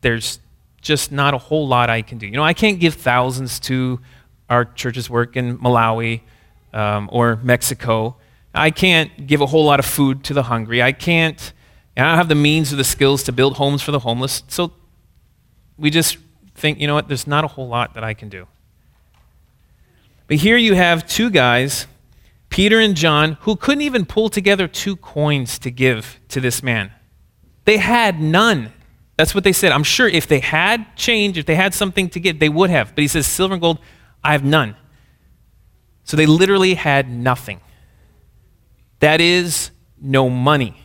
there's 0.00 0.38
just 0.84 1.10
not 1.10 1.34
a 1.34 1.38
whole 1.38 1.66
lot 1.66 1.90
I 1.90 2.02
can 2.02 2.18
do. 2.18 2.26
You 2.26 2.36
know, 2.36 2.44
I 2.44 2.52
can't 2.52 2.78
give 2.78 2.94
thousands 2.94 3.58
to 3.60 4.00
our 4.48 4.66
church's 4.66 5.10
work 5.10 5.36
in 5.36 5.58
Malawi 5.58 6.20
um, 6.72 7.08
or 7.10 7.40
Mexico. 7.42 8.16
I 8.54 8.70
can't 8.70 9.26
give 9.26 9.40
a 9.40 9.46
whole 9.46 9.64
lot 9.64 9.80
of 9.80 9.86
food 9.86 10.22
to 10.24 10.34
the 10.34 10.44
hungry. 10.44 10.82
I 10.82 10.92
can't, 10.92 11.52
I 11.96 12.02
don't 12.02 12.16
have 12.16 12.28
the 12.28 12.34
means 12.36 12.72
or 12.72 12.76
the 12.76 12.84
skills 12.84 13.22
to 13.24 13.32
build 13.32 13.56
homes 13.56 13.82
for 13.82 13.90
the 13.90 14.00
homeless. 14.00 14.42
So 14.48 14.72
we 15.78 15.90
just 15.90 16.18
think, 16.54 16.78
you 16.78 16.86
know 16.86 16.94
what, 16.94 17.08
there's 17.08 17.26
not 17.26 17.44
a 17.44 17.48
whole 17.48 17.66
lot 17.66 17.94
that 17.94 18.04
I 18.04 18.14
can 18.14 18.28
do. 18.28 18.46
But 20.28 20.36
here 20.36 20.56
you 20.56 20.74
have 20.74 21.06
two 21.06 21.30
guys, 21.30 21.86
Peter 22.50 22.78
and 22.78 22.94
John, 22.94 23.38
who 23.40 23.56
couldn't 23.56 23.82
even 23.82 24.04
pull 24.04 24.28
together 24.28 24.68
two 24.68 24.96
coins 24.96 25.58
to 25.60 25.70
give 25.70 26.20
to 26.28 26.40
this 26.40 26.62
man. 26.62 26.92
They 27.64 27.78
had 27.78 28.20
none. 28.20 28.73
That's 29.16 29.34
what 29.34 29.44
they 29.44 29.52
said. 29.52 29.72
I'm 29.72 29.84
sure 29.84 30.08
if 30.08 30.26
they 30.26 30.40
had 30.40 30.96
change, 30.96 31.38
if 31.38 31.46
they 31.46 31.54
had 31.54 31.72
something 31.72 32.08
to 32.10 32.20
give, 32.20 32.40
they 32.40 32.48
would 32.48 32.70
have. 32.70 32.94
But 32.94 33.02
he 33.02 33.08
says, 33.08 33.26
Silver 33.26 33.54
and 33.54 33.60
gold, 33.60 33.78
I 34.22 34.32
have 34.32 34.44
none. 34.44 34.76
So 36.04 36.16
they 36.16 36.26
literally 36.26 36.74
had 36.74 37.08
nothing. 37.08 37.60
That 39.00 39.20
is, 39.20 39.70
no 40.00 40.28
money. 40.28 40.76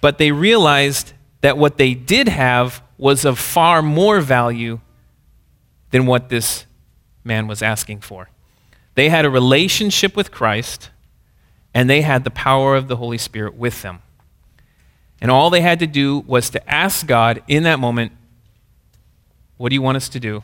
But 0.00 0.18
they 0.18 0.32
realized 0.32 1.12
that 1.40 1.56
what 1.56 1.78
they 1.78 1.94
did 1.94 2.28
have 2.28 2.82
was 2.98 3.24
of 3.24 3.38
far 3.38 3.82
more 3.82 4.20
value 4.20 4.80
than 5.90 6.06
what 6.06 6.28
this 6.28 6.66
man 7.22 7.46
was 7.46 7.62
asking 7.62 8.00
for. 8.00 8.28
They 8.94 9.08
had 9.08 9.24
a 9.24 9.30
relationship 9.30 10.16
with 10.16 10.30
Christ, 10.30 10.90
and 11.72 11.88
they 11.88 12.02
had 12.02 12.24
the 12.24 12.30
power 12.30 12.76
of 12.76 12.88
the 12.88 12.96
Holy 12.96 13.18
Spirit 13.18 13.54
with 13.54 13.82
them. 13.82 14.00
And 15.20 15.30
all 15.30 15.50
they 15.50 15.60
had 15.60 15.78
to 15.78 15.86
do 15.86 16.20
was 16.26 16.50
to 16.50 16.70
ask 16.70 17.06
God 17.06 17.42
in 17.48 17.62
that 17.62 17.78
moment, 17.78 18.12
What 19.56 19.70
do 19.70 19.74
you 19.74 19.82
want 19.82 19.96
us 19.96 20.08
to 20.10 20.20
do? 20.20 20.42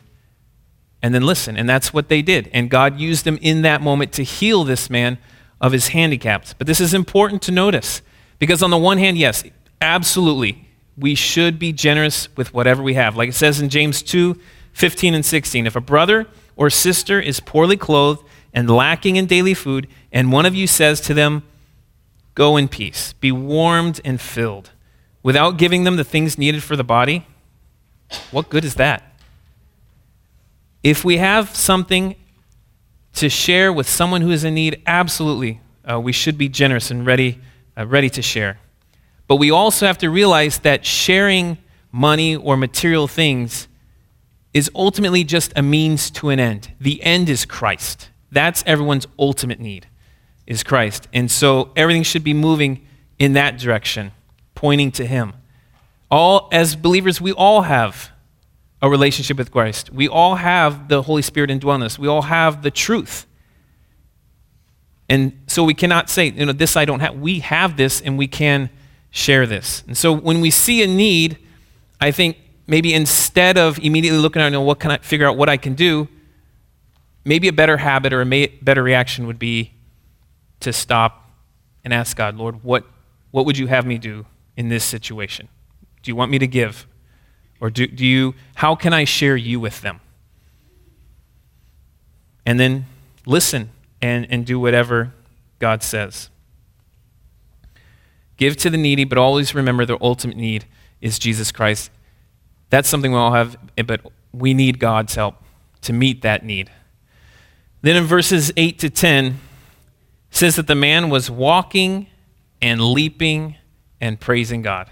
And 1.01 1.13
then 1.13 1.23
listen. 1.23 1.57
And 1.57 1.67
that's 1.67 1.93
what 1.93 2.09
they 2.09 2.21
did. 2.21 2.49
And 2.53 2.69
God 2.69 2.99
used 2.99 3.25
them 3.25 3.37
in 3.41 3.63
that 3.63 3.81
moment 3.81 4.11
to 4.13 4.23
heal 4.23 4.63
this 4.63 4.89
man 4.89 5.17
of 5.59 5.71
his 5.71 5.89
handicaps. 5.89 6.53
But 6.53 6.67
this 6.67 6.79
is 6.79 6.93
important 6.93 7.41
to 7.43 7.51
notice 7.51 8.01
because, 8.39 8.63
on 8.63 8.69
the 8.69 8.77
one 8.77 8.97
hand, 8.97 9.17
yes, 9.17 9.43
absolutely, 9.79 10.67
we 10.97 11.15
should 11.15 11.57
be 11.59 11.71
generous 11.73 12.35
with 12.35 12.53
whatever 12.53 12.83
we 12.83 12.95
have. 12.95 13.15
Like 13.15 13.29
it 13.29 13.35
says 13.35 13.61
in 13.61 13.69
James 13.69 14.01
2 14.01 14.39
15 14.73 15.13
and 15.13 15.25
16. 15.25 15.67
If 15.67 15.75
a 15.75 15.81
brother 15.81 16.27
or 16.55 16.69
sister 16.69 17.19
is 17.19 17.39
poorly 17.39 17.75
clothed 17.77 18.23
and 18.53 18.69
lacking 18.69 19.17
in 19.17 19.25
daily 19.25 19.53
food, 19.53 19.87
and 20.11 20.31
one 20.31 20.45
of 20.45 20.55
you 20.55 20.65
says 20.65 21.01
to 21.01 21.13
them, 21.13 21.43
Go 22.33 22.57
in 22.57 22.67
peace, 22.67 23.13
be 23.13 23.31
warmed 23.31 23.99
and 24.05 24.19
filled, 24.19 24.71
without 25.23 25.57
giving 25.57 25.83
them 25.83 25.97
the 25.97 26.03
things 26.03 26.37
needed 26.37 26.63
for 26.63 26.75
the 26.75 26.83
body, 26.83 27.25
what 28.31 28.49
good 28.49 28.65
is 28.65 28.75
that? 28.75 29.03
If 30.83 31.05
we 31.05 31.17
have 31.17 31.55
something 31.55 32.15
to 33.13 33.29
share 33.29 33.71
with 33.71 33.87
someone 33.87 34.21
who 34.21 34.31
is 34.31 34.43
in 34.43 34.53
need, 34.53 34.81
absolutely, 34.85 35.61
uh, 35.89 35.99
we 35.99 36.11
should 36.11 36.37
be 36.37 36.49
generous 36.49 36.89
and 36.89 37.05
ready, 37.05 37.39
uh, 37.77 37.85
ready 37.85 38.09
to 38.09 38.21
share. 38.21 38.59
But 39.27 39.35
we 39.35 39.51
also 39.51 39.85
have 39.85 39.97
to 39.99 40.09
realize 40.09 40.59
that 40.59 40.85
sharing 40.85 41.57
money 41.91 42.35
or 42.35 42.57
material 42.57 43.07
things 43.07 43.67
is 44.53 44.69
ultimately 44.75 45.23
just 45.23 45.53
a 45.55 45.61
means 45.61 46.09
to 46.11 46.29
an 46.29 46.39
end. 46.39 46.73
The 46.79 47.01
end 47.03 47.29
is 47.29 47.45
Christ. 47.45 48.09
That's 48.31 48.63
everyone's 48.65 49.07
ultimate 49.19 49.59
need, 49.59 49.87
is 50.51 50.63
Christ. 50.63 51.07
And 51.13 51.31
so 51.31 51.71
everything 51.77 52.03
should 52.03 52.25
be 52.25 52.33
moving 52.33 52.85
in 53.17 53.33
that 53.33 53.57
direction, 53.57 54.11
pointing 54.53 54.91
to 54.91 55.05
Him. 55.05 55.31
All, 56.11 56.49
as 56.51 56.75
believers, 56.75 57.21
we 57.21 57.31
all 57.31 57.61
have 57.61 58.11
a 58.81 58.89
relationship 58.89 59.37
with 59.37 59.49
Christ. 59.49 59.93
We 59.93 60.09
all 60.09 60.35
have 60.35 60.89
the 60.89 61.03
Holy 61.03 61.21
Spirit 61.21 61.49
indwelling 61.49 61.83
us. 61.83 61.97
We 61.97 62.09
all 62.09 62.23
have 62.23 62.63
the 62.63 62.71
truth. 62.71 63.25
And 65.07 65.41
so 65.47 65.63
we 65.63 65.73
cannot 65.73 66.09
say, 66.09 66.31
you 66.31 66.45
know, 66.45 66.51
this 66.51 66.75
I 66.75 66.83
don't 66.83 66.99
have. 66.99 67.15
We 67.15 67.39
have 67.39 67.77
this 67.77 68.01
and 68.01 68.17
we 68.17 68.27
can 68.27 68.69
share 69.09 69.45
this. 69.45 69.83
And 69.87 69.97
so 69.97 70.11
when 70.11 70.41
we 70.41 70.51
see 70.51 70.83
a 70.83 70.87
need, 70.87 71.37
I 72.01 72.11
think 72.11 72.37
maybe 72.67 72.93
instead 72.93 73.57
of 73.57 73.79
immediately 73.79 74.19
looking 74.19 74.41
at, 74.41 74.51
you 74.51 74.59
what 74.59 74.79
can 74.81 74.91
I 74.91 74.97
figure 74.97 75.27
out 75.27 75.37
what 75.37 75.47
I 75.47 75.55
can 75.55 75.75
do, 75.75 76.09
maybe 77.23 77.47
a 77.47 77.53
better 77.53 77.77
habit 77.77 78.11
or 78.11 78.21
a 78.21 78.47
better 78.61 78.83
reaction 78.83 79.27
would 79.27 79.39
be 79.39 79.71
to 80.61 80.73
stop 80.73 81.29
and 81.83 81.93
ask 81.93 82.15
God, 82.15 82.35
Lord, 82.35 82.63
what, 82.63 82.85
what 83.31 83.45
would 83.45 83.57
you 83.57 83.67
have 83.67 83.85
me 83.85 83.97
do 83.97 84.25
in 84.55 84.69
this 84.69 84.83
situation? 84.83 85.47
Do 86.03 86.11
you 86.11 86.15
want 86.15 86.31
me 86.31 86.39
to 86.39 86.47
give? 86.47 86.87
Or 87.59 87.69
do, 87.69 87.87
do 87.87 88.05
you, 88.05 88.33
how 88.55 88.75
can 88.75 88.93
I 88.93 89.03
share 89.03 89.35
you 89.35 89.59
with 89.59 89.81
them? 89.81 89.99
And 92.45 92.59
then 92.59 92.85
listen 93.25 93.69
and, 94.01 94.25
and 94.29 94.45
do 94.45 94.59
whatever 94.59 95.13
God 95.59 95.83
says. 95.83 96.29
Give 98.37 98.57
to 98.57 98.71
the 98.71 98.77
needy, 98.77 99.03
but 99.03 99.19
always 99.19 99.53
remember 99.53 99.85
the 99.85 99.97
ultimate 100.01 100.37
need 100.37 100.65
is 100.99 101.19
Jesus 101.19 101.51
Christ. 101.51 101.91
That's 102.71 102.89
something 102.89 103.11
we 103.11 103.17
all 103.17 103.33
have, 103.33 103.57
but 103.85 104.01
we 104.33 104.53
need 104.53 104.79
God's 104.79 105.13
help 105.13 105.35
to 105.81 105.93
meet 105.93 106.23
that 106.23 106.43
need. 106.43 106.71
Then 107.83 107.95
in 107.95 108.05
verses 108.05 108.51
8 108.57 108.79
to 108.79 108.89
10, 108.89 109.39
says 110.31 110.55
that 110.55 110.67
the 110.67 110.75
man 110.75 111.09
was 111.09 111.29
walking 111.29 112.07
and 112.61 112.81
leaping 112.81 113.55
and 113.99 114.19
praising 114.19 114.61
God. 114.61 114.89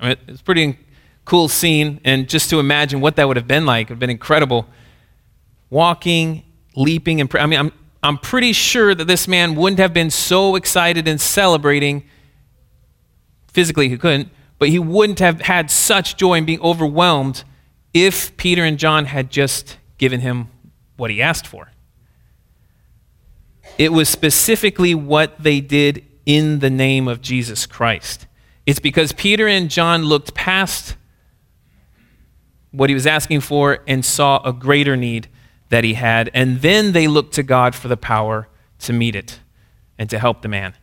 I 0.00 0.08
mean, 0.08 0.16
it's 0.26 0.42
pretty 0.42 0.78
cool 1.24 1.48
scene, 1.48 2.00
and 2.04 2.28
just 2.28 2.50
to 2.50 2.58
imagine 2.58 3.00
what 3.00 3.16
that 3.16 3.28
would 3.28 3.36
have 3.36 3.46
been 3.46 3.66
like, 3.66 3.88
would 3.88 3.94
have 3.94 3.98
been 4.00 4.10
incredible. 4.10 4.66
Walking, 5.68 6.42
leaping, 6.74 7.20
and 7.20 7.32
I 7.36 7.46
mean, 7.46 7.60
I'm, 7.60 7.72
I'm 8.02 8.18
pretty 8.18 8.52
sure 8.52 8.94
that 8.94 9.04
this 9.04 9.28
man 9.28 9.54
wouldn't 9.54 9.78
have 9.78 9.92
been 9.92 10.10
so 10.10 10.56
excited 10.56 11.06
and 11.06 11.20
celebrating. 11.20 12.04
Physically, 13.52 13.88
he 13.88 13.98
couldn't, 13.98 14.30
but 14.58 14.70
he 14.70 14.78
wouldn't 14.78 15.18
have 15.18 15.42
had 15.42 15.70
such 15.70 16.16
joy 16.16 16.34
and 16.34 16.46
being 16.46 16.60
overwhelmed 16.60 17.44
if 17.92 18.36
Peter 18.36 18.64
and 18.64 18.78
John 18.78 19.04
had 19.04 19.30
just 19.30 19.76
given 19.98 20.20
him 20.20 20.48
what 20.96 21.10
he 21.10 21.20
asked 21.20 21.46
for. 21.46 21.70
It 23.80 23.94
was 23.94 24.10
specifically 24.10 24.94
what 24.94 25.42
they 25.42 25.62
did 25.62 26.04
in 26.26 26.58
the 26.58 26.68
name 26.68 27.08
of 27.08 27.22
Jesus 27.22 27.64
Christ. 27.64 28.26
It's 28.66 28.78
because 28.78 29.12
Peter 29.12 29.48
and 29.48 29.70
John 29.70 30.04
looked 30.04 30.34
past 30.34 30.96
what 32.72 32.90
he 32.90 32.94
was 32.94 33.06
asking 33.06 33.40
for 33.40 33.78
and 33.88 34.04
saw 34.04 34.42
a 34.44 34.52
greater 34.52 34.98
need 34.98 35.28
that 35.70 35.82
he 35.82 35.94
had. 35.94 36.30
And 36.34 36.60
then 36.60 36.92
they 36.92 37.08
looked 37.08 37.32
to 37.36 37.42
God 37.42 37.74
for 37.74 37.88
the 37.88 37.96
power 37.96 38.48
to 38.80 38.92
meet 38.92 39.16
it 39.16 39.40
and 39.98 40.10
to 40.10 40.18
help 40.18 40.42
the 40.42 40.48
man. 40.48 40.74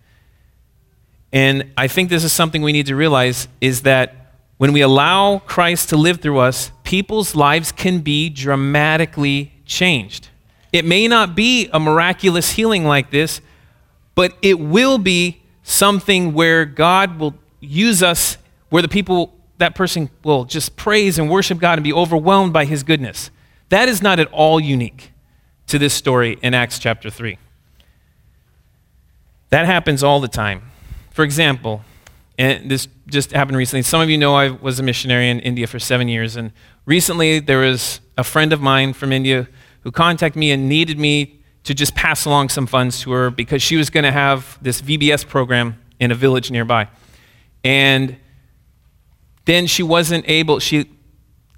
And 1.32 1.72
I 1.78 1.88
think 1.88 2.10
this 2.10 2.24
is 2.24 2.34
something 2.34 2.64
we 2.64 2.72
need 2.72 2.88
to 2.88 2.96
realize 2.96 3.48
is 3.62 3.84
that 3.84 4.34
when 4.58 4.74
we 4.74 4.82
allow 4.82 5.38
Christ 5.38 5.90
to 5.90 5.98
live 5.98 6.20
through 6.20 6.40
us, 6.40 6.72
people's 6.84 7.36
lives 7.36 7.72
can 7.72 8.00
be 8.00 8.28
dramatically 8.32 9.54
changed. 9.66 10.30
It 10.74 10.86
may 10.86 11.08
not 11.08 11.36
be 11.36 11.70
a 11.72 11.80
miraculous 11.80 12.52
healing 12.52 12.86
like 12.86 13.10
this, 13.12 13.42
but 14.16 14.36
it 14.42 14.60
will 14.60 14.98
be 14.98 15.42
something 15.64 16.34
where 16.34 16.66
God 16.66 17.20
will 17.20 17.36
use 17.60 18.04
us, 18.04 18.38
where 18.70 18.82
the 18.82 18.88
people 18.88 19.34
that 19.58 19.76
person 19.76 20.10
will 20.24 20.46
just 20.46 20.76
praise 20.76 21.18
and 21.18 21.30
worship 21.30 21.60
God 21.60 21.78
and 21.78 21.84
be 21.84 21.94
overwhelmed 21.94 22.54
by 22.54 22.66
his 22.66 22.84
goodness. 22.84 23.32
That 23.70 23.90
is 23.90 24.02
not 24.02 24.20
at 24.20 24.32
all 24.32 24.60
unique 24.60 25.12
to 25.68 25.80
this 25.80 25.94
story 25.94 26.38
in 26.42 26.54
Acts 26.54 26.80
chapter 26.80 27.10
3. 27.10 27.38
That 29.50 29.66
happens 29.66 30.04
all 30.04 30.20
the 30.20 30.28
time. 30.28 30.72
For 31.12 31.24
example, 31.24 31.82
and 32.38 32.70
this 32.70 32.88
just 33.08 33.32
happened 33.32 33.58
recently. 33.58 33.82
Some 33.82 34.02
of 34.02 34.10
you 34.10 34.18
know 34.18 34.36
I 34.36 34.50
was 34.50 34.80
a 34.80 34.84
missionary 34.84 35.30
in 35.30 35.40
India 35.40 35.66
for 35.66 35.80
seven 35.80 36.08
years, 36.08 36.36
and 36.36 36.52
recently 36.86 37.40
there 37.40 37.60
was 37.60 38.00
a 38.18 38.24
friend 38.24 38.54
of 38.54 38.62
mine 38.62 38.94
from 38.94 39.12
India 39.12 39.48
who 39.88 39.92
contacted 39.92 40.38
me 40.38 40.52
and 40.52 40.68
needed 40.68 41.00
me 41.00 41.40
to 41.64 41.74
just 41.74 41.96
pass 41.96 42.26
along 42.26 42.50
some 42.50 42.68
funds 42.68 43.00
to 43.00 43.10
her 43.10 43.30
because 43.30 43.62
she 43.62 43.78
was 43.78 43.90
going 43.90 44.04
to 44.04 44.12
have 44.12 44.62
this 44.62 44.82
VBS 44.82 45.26
program 45.26 45.82
in 45.98 46.12
a 46.12 46.14
village 46.14 46.52
nearby. 46.52 46.90
And 47.64 48.18
then 49.46 49.66
she 49.66 49.84
wasn't 49.84 50.28
able, 50.28 50.60
she 50.60 50.92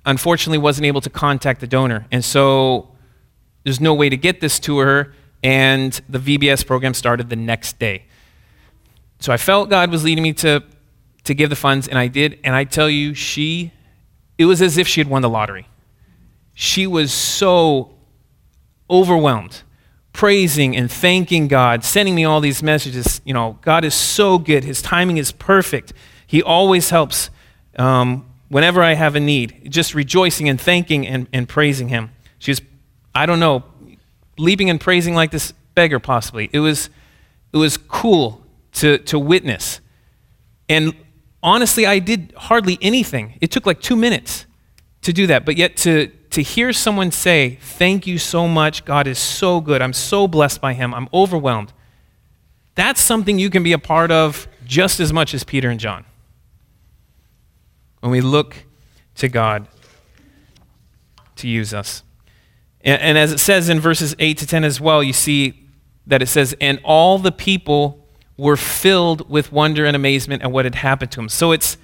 unfortunately 0.06 0.60
wasn't 0.60 0.86
able 0.86 1.02
to 1.02 1.10
contact 1.10 1.60
the 1.60 1.66
donor. 1.66 2.06
And 2.12 2.24
so 2.24 2.92
there's 3.64 3.82
no 3.82 3.96
way 3.96 4.10
to 4.10 4.18
get 4.18 4.42
this 4.42 4.60
to 4.60 4.78
her, 4.78 5.12
and 5.42 6.00
the 6.08 6.20
VBS 6.20 6.68
program 6.68 6.94
started 6.94 7.32
the 7.32 7.36
next 7.36 7.80
day. 7.80 8.06
So 9.22 9.34
I 9.34 9.38
felt 9.38 9.72
God 9.72 9.90
was 9.90 10.04
leading 10.04 10.22
me 10.22 10.34
to, 10.34 10.64
to 11.24 11.34
give 11.34 11.50
the 11.50 11.56
funds, 11.56 11.88
and 11.88 11.98
I 11.98 12.06
did. 12.06 12.38
And 12.44 12.54
I 12.54 12.66
tell 12.66 12.92
you, 12.92 13.16
she, 13.16 13.72
it 14.38 14.46
was 14.46 14.62
as 14.62 14.78
if 14.78 14.88
she 14.88 15.02
had 15.02 15.08
won 15.08 15.24
the 15.24 15.30
lottery. 15.30 15.68
She 16.54 16.86
was 16.86 17.12
so 17.12 17.96
overwhelmed, 18.90 19.64
praising 20.14 20.76
and 20.76 20.92
thanking 20.92 21.48
God, 21.48 21.84
sending 21.84 22.16
me 22.16 22.26
all 22.26 22.42
these 22.42 22.64
messages. 22.64 23.22
You 23.24 23.34
know, 23.34 23.58
God 23.62 23.86
is 23.86 23.94
so 23.94 24.38
good. 24.38 24.64
His 24.64 24.82
timing 24.82 25.18
is 25.18 25.32
perfect. 25.32 25.94
He 26.26 26.42
always 26.44 26.90
helps 26.90 27.30
um, 27.78 28.26
whenever 28.50 28.82
I 28.84 28.94
have 28.94 29.16
a 29.16 29.20
need, 29.20 29.70
just 29.70 29.94
rejoicing 29.96 30.50
and 30.50 30.60
thanking 30.60 31.08
and, 31.08 31.28
and 31.32 31.48
praising 31.48 31.90
Him. 31.90 32.12
She 32.40 32.52
was, 32.52 32.62
I 33.16 33.26
don't 33.26 33.40
know, 33.40 33.64
leaping 34.38 34.70
and 34.70 34.80
praising 34.80 35.16
like 35.16 35.32
this 35.32 35.54
beggar, 35.76 36.00
possibly. 36.00 36.50
It 36.52 36.60
was, 36.60 36.90
it 37.54 37.58
was 37.58 37.78
cool 37.78 38.44
to, 38.74 38.98
to 39.00 39.20
witness. 39.20 39.82
And 40.68 40.94
honestly, 41.42 41.86
I 41.86 42.00
did 42.00 42.34
hardly 42.36 42.78
anything. 42.82 43.38
It 43.42 43.52
took 43.52 43.66
like 43.66 43.82
two 43.82 43.96
minutes 43.96 44.46
to 45.02 45.14
do 45.14 45.28
that. 45.28 45.46
But 45.46 45.58
yet, 45.58 45.78
to, 45.78 46.12
to 46.32 46.42
hear 46.42 46.72
someone 46.74 47.12
say, 47.12 47.58
Thank 47.62 48.06
you 48.06 48.18
so 48.18 48.48
much. 48.48 48.86
God 48.86 49.08
is 49.08 49.20
so 49.20 49.62
good. 49.62 49.82
I'm 49.82 49.94
so 49.94 50.28
blessed 50.28 50.62
by 50.62 50.74
Him. 50.74 50.94
I'm 50.94 51.10
overwhelmed. 51.14 51.74
That's 52.76 53.02
something 53.02 53.40
you 53.40 53.50
can 53.50 53.64
be 53.64 53.74
a 53.74 53.80
part 53.80 54.12
of 54.12 54.48
just 54.66 55.00
as 55.00 55.12
much 55.12 55.34
as 55.34 55.44
Peter 55.44 55.70
and 55.70 55.80
John. 55.80 56.06
When 58.00 58.12
we 58.12 58.22
look 58.22 58.64
to 59.16 59.28
God 59.28 59.68
to 61.38 61.48
use 61.48 61.74
us. 61.74 62.04
And, 62.82 63.02
and 63.02 63.18
as 63.18 63.32
it 63.32 63.40
says 63.40 63.70
in 63.70 63.80
verses 63.80 64.16
8 64.20 64.38
to 64.38 64.48
10 64.48 64.64
as 64.64 64.80
well, 64.80 65.04
you 65.04 65.14
see 65.14 65.68
that 66.08 66.22
it 66.22 66.28
says, 66.28 66.56
And 66.62 66.80
all 66.84 67.18
the 67.18 67.32
people 67.32 68.08
were 68.38 68.56
filled 68.58 69.30
with 69.30 69.52
wonder 69.52 69.86
and 69.86 69.96
amazement 69.96 70.44
at 70.44 70.52
what 70.52 70.66
had 70.66 70.76
happened 70.76 71.12
to 71.12 71.20
him. 71.20 71.30
So 71.30 71.52
it's, 71.52 71.78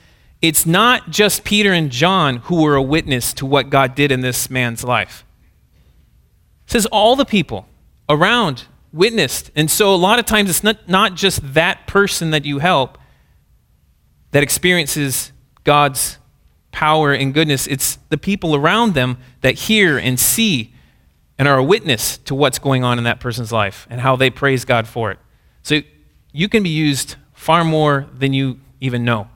it's 0.47 0.65
not 0.65 1.09
just 1.09 1.43
Peter 1.43 1.73
and 1.73 1.91
John 1.91 2.37
who 2.37 2.61
were 2.61 2.75
a 2.75 2.81
witness 2.81 3.33
to 3.33 3.45
what 3.45 3.69
God 3.69 3.95
did 3.95 4.11
in 4.11 4.21
this 4.21 4.49
man's 4.49 4.83
life. 4.83 5.25
It 6.65 6.71
says 6.71 6.85
all 6.87 7.15
the 7.15 7.25
people 7.25 7.67
around 8.07 8.65
witnessed. 8.93 9.51
And 9.55 9.69
so 9.69 9.93
a 9.93 9.95
lot 9.95 10.19
of 10.19 10.25
times 10.25 10.49
it's 10.49 10.63
not, 10.63 10.87
not 10.87 11.15
just 11.15 11.53
that 11.53 11.87
person 11.87 12.29
that 12.31 12.45
you 12.45 12.59
help 12.59 12.97
that 14.31 14.43
experiences 14.43 15.31
God's 15.63 16.17
power 16.71 17.11
and 17.11 17.33
goodness, 17.33 17.67
it's 17.67 17.97
the 18.09 18.17
people 18.17 18.55
around 18.55 18.93
them 18.93 19.17
that 19.41 19.55
hear 19.55 19.97
and 19.97 20.19
see 20.19 20.73
and 21.39 21.47
are 21.47 21.57
a 21.57 21.63
witness 21.63 22.17
to 22.19 22.35
what's 22.35 22.59
going 22.59 22.83
on 22.83 22.97
in 22.97 23.03
that 23.03 23.19
person's 23.19 23.51
life 23.51 23.87
and 23.89 24.01
how 24.01 24.15
they 24.15 24.29
praise 24.29 24.63
God 24.63 24.87
for 24.87 25.11
it. 25.11 25.19
So 25.63 25.81
you 26.31 26.49
can 26.49 26.63
be 26.63 26.69
used 26.69 27.15
far 27.33 27.63
more 27.63 28.07
than 28.13 28.33
you 28.33 28.59
even 28.79 29.03
know. 29.03 29.27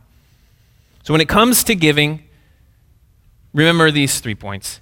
So 1.09 1.13
when 1.13 1.21
it 1.21 1.27
comes 1.27 1.63
to 1.63 1.73
giving, 1.73 2.21
remember 3.51 3.89
these 3.89 4.19
three 4.19 4.35
points 4.35 4.79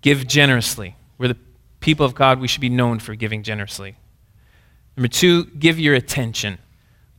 give 0.00 0.24
generously. 0.24 0.94
We're 1.18 1.26
the 1.26 1.38
people 1.80 2.06
of 2.06 2.14
God, 2.14 2.38
we 2.38 2.46
should 2.46 2.60
be 2.60 2.68
known 2.68 3.00
for 3.00 3.16
giving 3.16 3.42
generously. 3.42 3.96
Number 4.96 5.08
two, 5.08 5.46
give 5.46 5.80
your 5.80 5.96
attention. 5.96 6.58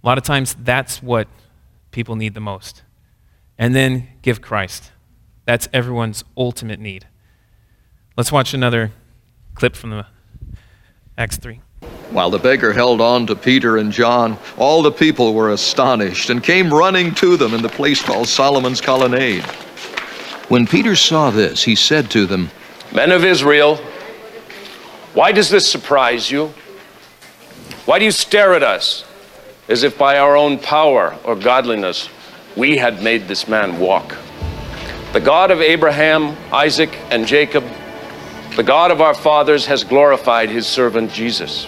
A 0.01 0.07
lot 0.07 0.17
of 0.17 0.23
times 0.23 0.55
that's 0.57 1.03
what 1.03 1.27
people 1.91 2.15
need 2.15 2.35
the 2.35 2.39
most. 2.39 2.83
And 3.57 3.75
then 3.75 4.07
give 4.21 4.41
Christ. 4.41 4.93
That's 5.43 5.67
everyone's 5.73 6.23
ultimate 6.37 6.79
need. 6.79 7.05
Let's 8.15 8.31
watch 8.31 8.53
another 8.53 8.93
clip 9.55 9.75
from 9.75 9.89
the 9.89 10.05
Acts 11.17 11.35
3. 11.35 11.59
While 12.11 12.29
the 12.29 12.39
beggar 12.39 12.71
held 12.71 13.01
on 13.01 13.27
to 13.27 13.35
Peter 13.35 13.77
and 13.77 13.91
John, 13.91 14.37
all 14.57 14.81
the 14.81 14.91
people 14.91 15.33
were 15.33 15.51
astonished 15.51 16.29
and 16.29 16.41
came 16.41 16.73
running 16.73 17.13
to 17.15 17.35
them 17.35 17.53
in 17.53 17.61
the 17.61 17.69
place 17.69 18.01
called 18.01 18.27
Solomon's 18.27 18.79
Colonnade. 18.79 19.43
When 20.47 20.65
Peter 20.65 20.95
saw 20.95 21.29
this, 21.29 21.63
he 21.63 21.75
said 21.75 22.09
to 22.11 22.25
them, 22.25 22.49
Men 22.93 23.11
of 23.11 23.25
Israel, 23.25 23.77
why 25.13 25.33
does 25.33 25.49
this 25.49 25.69
surprise 25.69 26.31
you? 26.31 26.53
Why 27.85 27.99
do 27.99 28.05
you 28.05 28.11
stare 28.11 28.53
at 28.53 28.63
us 28.63 29.03
as 29.67 29.83
if 29.83 29.97
by 29.97 30.17
our 30.17 30.37
own 30.37 30.59
power 30.59 31.17
or 31.25 31.35
godliness 31.35 32.07
we 32.55 32.77
had 32.77 33.03
made 33.03 33.27
this 33.27 33.47
man 33.47 33.79
walk? 33.79 34.15
The 35.11 35.19
God 35.19 35.51
of 35.51 35.59
Abraham, 35.59 36.37
Isaac, 36.53 36.97
and 37.11 37.27
Jacob, 37.27 37.65
the 38.55 38.63
God 38.63 38.91
of 38.91 39.01
our 39.01 39.13
fathers, 39.13 39.65
has 39.65 39.83
glorified 39.83 40.49
his 40.49 40.67
servant 40.67 41.11
Jesus. 41.11 41.67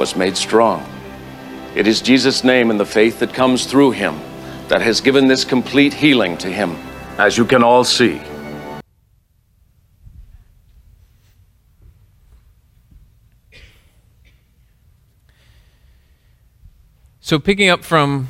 was 0.00 0.16
made 0.16 0.34
strong. 0.34 0.82
It 1.74 1.86
is 1.86 2.00
Jesus' 2.00 2.42
name 2.42 2.70
and 2.70 2.80
the 2.80 2.86
faith 2.86 3.18
that 3.18 3.34
comes 3.34 3.66
through 3.66 3.90
him 3.90 4.18
that 4.68 4.80
has 4.80 5.02
given 5.02 5.28
this 5.28 5.44
complete 5.44 5.92
healing 5.92 6.38
to 6.38 6.48
him, 6.48 6.74
as 7.18 7.36
you 7.36 7.44
can 7.44 7.62
all 7.62 7.84
see. 7.84 8.18
So, 17.20 17.38
picking 17.38 17.68
up 17.68 17.84
from 17.84 18.28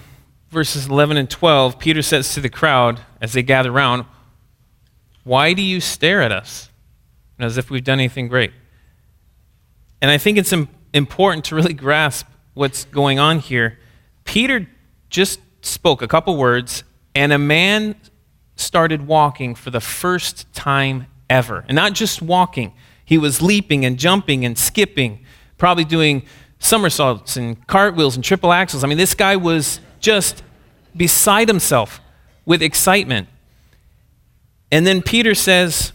verses 0.51 0.89
11 0.89 1.19
and 1.19 1.31
12, 1.31 1.79
Peter 1.79 2.03
says 2.03 2.35
to 2.35 2.41
the 2.41 2.51
crowd 2.51 2.99
as 3.21 3.33
they 3.33 3.45
gather 3.45 3.71
around, 3.71 4.07
Why 5.23 5.53
do 5.53 5.63
you 5.63 5.81
stare 5.81 6.21
at 6.21 6.33
us? 6.33 6.69
As 7.39 7.57
if 7.57 7.71
we've 7.71 7.85
done 7.85 8.01
anything 8.01 8.27
great. 8.27 8.51
And 10.03 10.11
I 10.11 10.19
think 10.19 10.37
it's 10.37 10.53
important 10.53 10.80
to 10.93 11.55
really 11.55 11.75
grasp 11.75 12.27
what's 12.55 12.85
going 12.87 13.19
on 13.19 13.39
here. 13.39 13.79
Peter 14.25 14.69
just 15.09 15.41
spoke 15.63 16.03
a 16.03 16.09
couple 16.09 16.37
words, 16.37 16.85
and 17.15 17.33
a 17.33 17.39
man 17.39 17.95
started 18.57 19.07
walking 19.07 19.55
for 19.55 19.71
the 19.71 19.81
first 19.81 20.53
time 20.53 21.07
ever. 21.29 21.65
And 21.69 21.75
not 21.75 21.93
just 21.95 22.21
walking, 22.23 22.73
he 23.05 23.19
was 23.19 23.41
leaping 23.41 23.85
and 23.85 23.99
jumping 23.99 24.45
and 24.45 24.57
skipping, 24.57 25.25
probably 25.59 25.85
doing 25.85 26.23
somersaults 26.59 27.37
and 27.37 27.67
cartwheels 27.67 28.15
and 28.15 28.25
triple 28.25 28.51
axels. 28.51 28.85
I 28.85 28.87
mean, 28.87 28.99
this 28.99 29.15
guy 29.15 29.37
was 29.37 29.81
just 30.01 30.43
beside 30.97 31.49
himself 31.49 32.01
with 32.45 32.63
excitement. 32.63 33.29
And 34.71 34.87
then 34.87 35.03
Peter 35.03 35.35
says, 35.35 35.93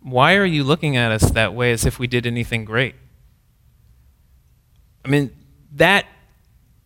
Why 0.00 0.36
are 0.36 0.44
you 0.44 0.64
looking 0.64 0.96
at 0.96 1.12
us 1.12 1.30
that 1.30 1.54
way 1.54 1.72
as 1.72 1.84
if 1.86 1.98
we 1.98 2.06
did 2.06 2.26
anything 2.26 2.64
great? 2.64 2.94
I 5.08 5.10
mean, 5.10 5.30
that 5.76 6.04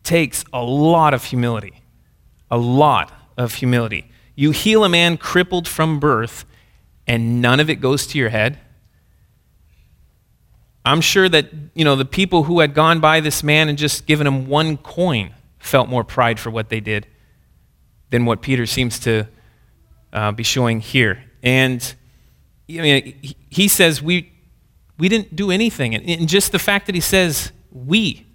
takes 0.05 0.45
a 0.53 0.63
lot 0.63 1.13
of 1.13 1.25
humility. 1.25 1.83
A 2.53 2.57
lot 2.57 3.13
of 3.37 3.55
humility. 3.55 4.11
You 4.37 4.53
heal 4.53 4.85
a 4.85 4.89
man 4.89 5.17
crippled 5.17 5.67
from 5.67 5.99
birth, 5.99 6.45
and 7.07 7.43
none 7.43 7.59
of 7.59 7.69
it 7.69 7.77
goes 7.77 8.07
to 8.09 8.19
your 8.19 8.29
head. 8.29 8.61
I'm 10.85 11.01
sure 11.01 11.29
that, 11.29 11.51
you 11.75 11.85
know, 11.85 11.97
the 11.97 12.05
people 12.05 12.45
who 12.45 12.61
had 12.61 12.75
gone 12.75 13.01
by 13.01 13.21
this 13.21 13.43
man 13.43 13.69
and 13.69 13.77
just 13.77 14.07
given 14.07 14.27
him 14.27 14.47
one 14.47 14.77
coin 14.77 15.35
felt 15.59 15.89
more 15.89 16.05
pride 16.05 16.39
for 16.39 16.51
what 16.51 16.69
they 16.69 16.81
did 16.81 17.09
than 18.11 18.25
what 18.25 18.41
Peter 18.41 18.67
seems 18.67 19.01
to 19.01 19.27
uh, 20.13 20.31
be 20.31 20.43
showing 20.45 20.81
here. 20.81 21.25
And 21.43 21.95
I 22.69 22.73
mean, 22.75 23.35
he 23.51 23.67
says, 23.67 24.01
we, 24.01 24.33
we 24.99 25.09
didn't 25.09 25.35
do 25.35 25.51
anything. 25.51 25.95
And 25.95 26.29
just 26.29 26.53
the 26.53 26.59
fact 26.59 26.87
that 26.87 26.95
he 26.95 27.01
says, 27.01 27.51
we, 27.73 28.27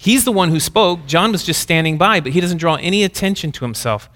He's 0.00 0.24
the 0.24 0.32
one 0.32 0.48
who 0.48 0.58
spoke. 0.60 1.04
John 1.04 1.30
was 1.30 1.44
just 1.44 1.60
standing 1.60 1.98
by, 1.98 2.20
but 2.20 2.32
he 2.32 2.40
doesn't 2.40 2.56
draw 2.56 2.76
any 2.76 3.04
attention 3.04 3.52
to 3.52 3.66
himself. 3.66 4.08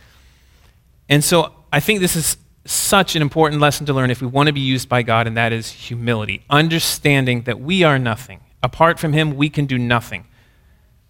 And 1.11 1.23
so 1.23 1.53
I 1.71 1.79
think 1.79 2.01
this 2.01 2.17
is 2.17 2.39
such 2.65 3.15
an 3.17 3.21
important 3.21 3.61
lesson 3.61 3.85
to 3.85 3.93
learn 3.93 4.11
if 4.11 4.23
we 4.23 4.27
want 4.27 4.47
to 4.47 4.55
be 4.55 4.61
used 4.61 4.89
by 4.89 5.03
God, 5.03 5.27
and 5.27 5.37
that 5.37 5.53
is 5.53 5.71
humility. 5.71 6.43
Understanding 6.49 7.43
that 7.43 7.61
we 7.61 7.83
are 7.83 7.99
nothing. 7.99 8.41
Apart 8.63 8.99
from 8.99 9.13
Him, 9.13 9.37
we 9.37 9.51
can 9.51 9.67
do 9.67 9.77
nothing. 9.77 10.27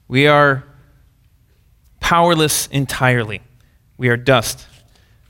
We 0.08 0.26
are 0.26 0.64
powerless 2.00 2.66
entirely. 2.66 3.42
We 3.96 4.08
are 4.08 4.16
dust. 4.16 4.66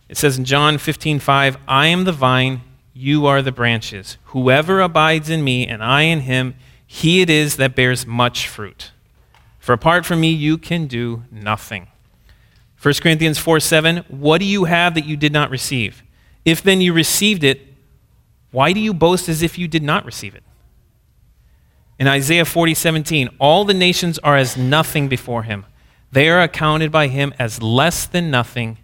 It 0.08 0.16
says 0.16 0.38
in 0.38 0.46
John 0.46 0.78
15, 0.78 1.18
5, 1.18 1.58
I 1.68 1.88
am 1.88 2.04
the 2.04 2.12
vine, 2.12 2.62
you 2.94 3.26
are 3.26 3.42
the 3.42 3.52
branches. 3.52 4.16
Whoever 4.26 4.80
abides 4.80 5.28
in 5.28 5.42
me 5.42 5.66
and 5.66 5.82
I 5.82 6.02
in 6.02 6.20
him, 6.20 6.54
he 6.86 7.20
it 7.20 7.28
is 7.28 7.56
that 7.56 7.74
bears 7.74 8.06
much 8.06 8.48
fruit. 8.48 8.92
For 9.58 9.72
apart 9.72 10.06
from 10.06 10.20
me, 10.20 10.30
you 10.30 10.56
can 10.56 10.86
do 10.86 11.24
nothing. 11.30 11.88
1 12.80 12.94
Corinthians 13.02 13.38
4 13.38 13.60
7, 13.60 14.04
what 14.08 14.38
do 14.38 14.44
you 14.44 14.64
have 14.64 14.94
that 14.94 15.06
you 15.06 15.16
did 15.16 15.32
not 15.32 15.50
receive? 15.50 16.02
If 16.44 16.62
then 16.62 16.80
you 16.80 16.92
received 16.92 17.42
it, 17.42 17.62
why 18.52 18.72
do 18.72 18.80
you 18.80 18.94
boast 18.94 19.28
as 19.28 19.42
if 19.42 19.58
you 19.58 19.66
did 19.66 19.82
not 19.82 20.04
receive 20.04 20.34
it? 20.34 20.44
In 21.98 22.06
Isaiah 22.06 22.44
40 22.44 22.74
17, 22.74 23.28
all 23.40 23.64
the 23.64 23.74
nations 23.74 24.18
are 24.18 24.36
as 24.36 24.56
nothing 24.56 25.08
before 25.08 25.44
him. 25.44 25.66
They 26.12 26.28
are 26.28 26.42
accounted 26.42 26.92
by 26.92 27.08
him 27.08 27.34
as 27.38 27.60
less 27.62 28.06
than 28.06 28.30
nothing 28.30 28.78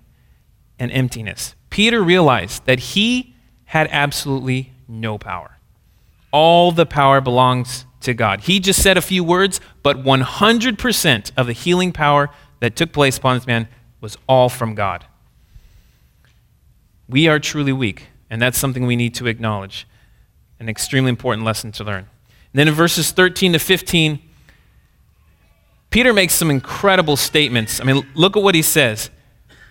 and 0.79 0.91
emptiness. 0.91 1.55
Peter 1.69 2.03
realized 2.03 2.65
that 2.65 2.81
he 2.81 3.37
had 3.71 3.87
absolutely 3.93 4.73
no 4.89 5.17
power. 5.17 5.57
All 6.33 6.73
the 6.73 6.85
power 6.85 7.21
belongs 7.21 7.87
to 8.01 8.13
God. 8.13 8.41
He 8.41 8.59
just 8.59 8.83
said 8.83 8.97
a 8.97 9.01
few 9.01 9.23
words, 9.23 9.61
but 9.85 10.03
100% 10.03 11.31
of 11.37 11.47
the 11.47 11.53
healing 11.53 11.93
power 11.93 12.31
that 12.59 12.75
took 12.75 12.93
place 12.93 13.17
upon 13.17 13.37
this 13.37 13.47
man 13.47 13.69
was 14.01 14.19
all 14.29 14.49
from 14.49 14.75
God. 14.75 15.07
We 17.09 17.29
are 17.29 17.39
truly 17.39 17.73
weak, 17.73 18.09
and 18.29 18.43
that's 18.43 18.59
something 18.59 18.87
we 18.87 18.97
need 18.97 19.15
to 19.15 19.29
acknowledge. 19.29 19.87
An 20.59 20.69
extremely 20.69 21.11
important 21.11 21.45
lesson 21.45 21.71
to 21.71 21.85
learn. 21.85 22.09
And 22.53 22.55
then 22.55 22.67
in 22.67 22.75
verses 22.75 23.13
13 23.13 23.53
to 23.53 23.61
15, 23.61 24.19
Peter 25.91 26.13
makes 26.13 26.35
some 26.35 26.51
incredible 26.51 27.17
statements. 27.17 27.81
I 27.81 27.85
mean, 27.85 28.05
look 28.15 28.37
at 28.37 28.43
what 28.43 28.57
he 28.57 28.63
says. 28.63 29.11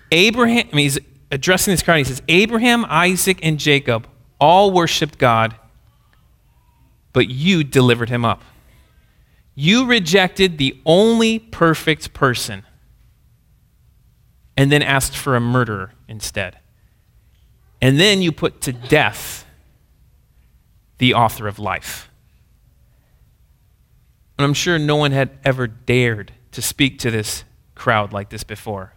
Abraham, 0.09 0.69
I 0.71 0.75
mean, 0.75 0.85
he's 0.85 0.99
addressing 1.31 1.71
this 1.71 1.83
crowd. 1.83 1.97
He 1.97 2.03
says, 2.05 2.21
Abraham, 2.27 2.85
Isaac, 2.89 3.39
and 3.43 3.59
Jacob 3.59 4.07
all 4.39 4.71
worshiped 4.71 5.17
God, 5.17 5.55
but 7.13 7.29
you 7.29 7.63
delivered 7.63 8.09
him 8.09 8.25
up. 8.25 8.41
You 9.55 9.85
rejected 9.85 10.57
the 10.57 10.79
only 10.85 11.39
perfect 11.39 12.13
person 12.13 12.63
and 14.55 14.71
then 14.71 14.81
asked 14.81 15.15
for 15.15 15.35
a 15.35 15.41
murderer 15.41 15.93
instead. 16.07 16.57
And 17.81 17.99
then 17.99 18.21
you 18.21 18.31
put 18.31 18.61
to 18.61 18.73
death 18.73 19.45
the 20.97 21.13
author 21.13 21.47
of 21.47 21.59
life. 21.59 22.09
And 24.37 24.45
I'm 24.45 24.53
sure 24.53 24.79
no 24.79 24.95
one 24.95 25.11
had 25.11 25.37
ever 25.43 25.67
dared 25.67 26.33
to 26.51 26.61
speak 26.61 26.99
to 26.99 27.11
this 27.11 27.43
crowd 27.75 28.13
like 28.13 28.29
this 28.29 28.43
before. 28.43 28.93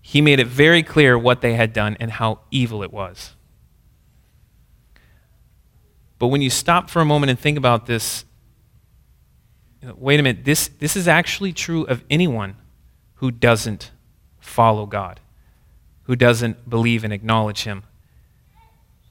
He 0.00 0.20
made 0.20 0.40
it 0.40 0.46
very 0.46 0.82
clear 0.82 1.18
what 1.18 1.40
they 1.40 1.54
had 1.54 1.72
done 1.72 1.96
and 2.00 2.10
how 2.10 2.40
evil 2.50 2.82
it 2.82 2.92
was. 2.92 3.34
But 6.18 6.28
when 6.28 6.42
you 6.42 6.50
stop 6.50 6.90
for 6.90 7.00
a 7.00 7.04
moment 7.04 7.30
and 7.30 7.38
think 7.38 7.58
about 7.58 7.86
this, 7.86 8.24
you 9.80 9.88
know, 9.88 9.94
wait 9.96 10.18
a 10.18 10.22
minute, 10.22 10.44
this, 10.44 10.68
this 10.68 10.96
is 10.96 11.06
actually 11.06 11.52
true 11.52 11.84
of 11.84 12.02
anyone 12.10 12.56
who 13.16 13.30
doesn't 13.30 13.92
follow 14.40 14.86
God, 14.86 15.20
who 16.04 16.16
doesn't 16.16 16.68
believe 16.68 17.04
and 17.04 17.12
acknowledge 17.12 17.64
Him. 17.64 17.84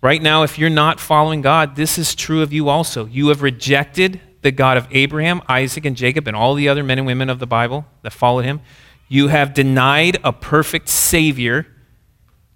Right 0.02 0.21
now, 0.21 0.43
if 0.43 0.60
you're 0.60 0.69
not 0.69 1.00
following 1.00 1.41
God, 1.41 1.76
this 1.76 1.97
is 1.97 2.13
true 2.13 2.41
of 2.41 2.54
you 2.54 2.69
also. 2.69 3.06
You 3.06 3.30
have 3.30 3.41
rejected 3.41 4.19
the 4.41 4.52
God 4.52 4.78
of 4.78 4.88
Abraham, 4.91 5.41
Isaac, 5.47 5.86
and 5.86 5.95
Jacob, 5.95 6.28
and 6.28 6.36
all 6.36 6.54
the 6.54 6.69
other 6.69 6.84
men 6.84 7.00
and 7.00 7.08
women 7.08 7.30
of 7.30 7.39
the 7.39 7.47
Bible 7.47 7.86
that 8.04 8.13
followed 8.13 8.45
him. 8.45 8.62
You 9.08 9.30
have 9.30 9.54
denied 9.54 10.17
a 10.24 10.34
perfect 10.34 10.89
Savior 10.89 11.67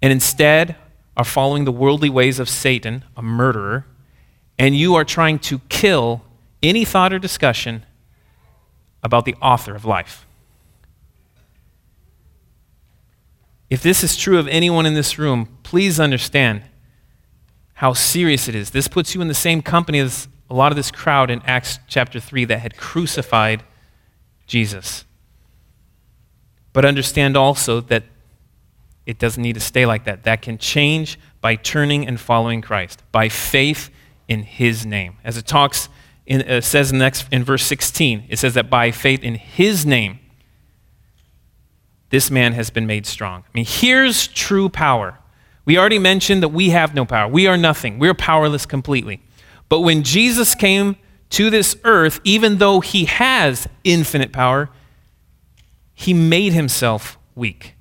and 0.00 0.12
instead 0.12 0.76
are 1.16 1.24
following 1.24 1.64
the 1.64 1.72
worldly 1.72 2.10
ways 2.10 2.38
of 2.38 2.48
Satan, 2.48 3.04
a 3.16 3.22
murderer, 3.22 3.86
and 4.58 4.76
you 4.76 4.94
are 4.94 5.04
trying 5.04 5.38
to 5.40 5.60
kill 5.68 6.22
any 6.62 6.84
thought 6.84 7.12
or 7.12 7.18
discussion 7.18 7.84
about 9.02 9.24
the 9.24 9.34
author 9.42 9.74
of 9.74 9.84
life. 9.84 10.26
If 13.68 13.82
this 13.82 14.04
is 14.04 14.16
true 14.16 14.38
of 14.38 14.46
anyone 14.48 14.84
in 14.84 14.94
this 14.94 15.18
room, 15.18 15.58
please 15.62 15.98
understand 15.98 16.62
how 17.74 17.94
serious 17.94 18.46
it 18.46 18.54
is. 18.54 18.70
This 18.70 18.86
puts 18.86 19.14
you 19.14 19.22
in 19.22 19.28
the 19.28 19.34
same 19.34 19.62
company 19.62 19.98
as 19.98 20.28
a 20.50 20.54
lot 20.54 20.70
of 20.70 20.76
this 20.76 20.90
crowd 20.90 21.30
in 21.30 21.40
Acts 21.46 21.78
chapter 21.88 22.20
3 22.20 22.44
that 22.44 22.58
had 22.58 22.76
crucified 22.76 23.62
Jesus. 24.46 25.04
But 26.72 26.84
understand 26.84 27.36
also 27.36 27.80
that 27.82 28.04
it 29.04 29.18
doesn't 29.18 29.42
need 29.42 29.54
to 29.54 29.60
stay 29.60 29.84
like 29.84 30.04
that. 30.04 30.24
That 30.24 30.42
can 30.42 30.58
change 30.58 31.18
by 31.40 31.56
turning 31.56 32.06
and 32.06 32.20
following 32.20 32.62
Christ, 32.62 33.02
by 33.10 33.28
faith 33.28 33.90
in 34.28 34.42
his 34.44 34.86
name. 34.86 35.16
As 35.24 35.36
it 35.36 35.46
talks 35.46 35.88
in, 36.24 36.42
uh, 36.42 36.60
says 36.60 36.92
in, 36.92 36.98
next, 36.98 37.26
in 37.32 37.44
verse 37.44 37.64
16, 37.64 38.26
it 38.28 38.38
says 38.38 38.54
that 38.54 38.70
by 38.70 38.90
faith 38.90 39.22
in 39.22 39.34
his 39.34 39.84
name, 39.84 40.20
this 42.10 42.30
man 42.30 42.52
has 42.52 42.70
been 42.70 42.86
made 42.86 43.06
strong. 43.06 43.42
I 43.42 43.50
mean, 43.54 43.66
here's 43.66 44.28
true 44.28 44.68
power. 44.68 45.18
We 45.64 45.78
already 45.78 45.98
mentioned 45.98 46.42
that 46.42 46.48
we 46.48 46.70
have 46.70 46.94
no 46.94 47.04
power. 47.04 47.28
We 47.28 47.46
are 47.46 47.56
nothing. 47.56 47.98
We're 47.98 48.14
powerless 48.14 48.66
completely. 48.66 49.22
But 49.68 49.80
when 49.80 50.02
Jesus 50.02 50.54
came 50.54 50.96
to 51.30 51.50
this 51.50 51.76
earth, 51.84 52.20
even 52.24 52.58
though 52.58 52.80
he 52.80 53.06
has 53.06 53.66
infinite 53.84 54.32
power, 54.32 54.68
he 56.02 56.12
made 56.12 56.52
himself 56.52 57.16
weak. 57.36 57.74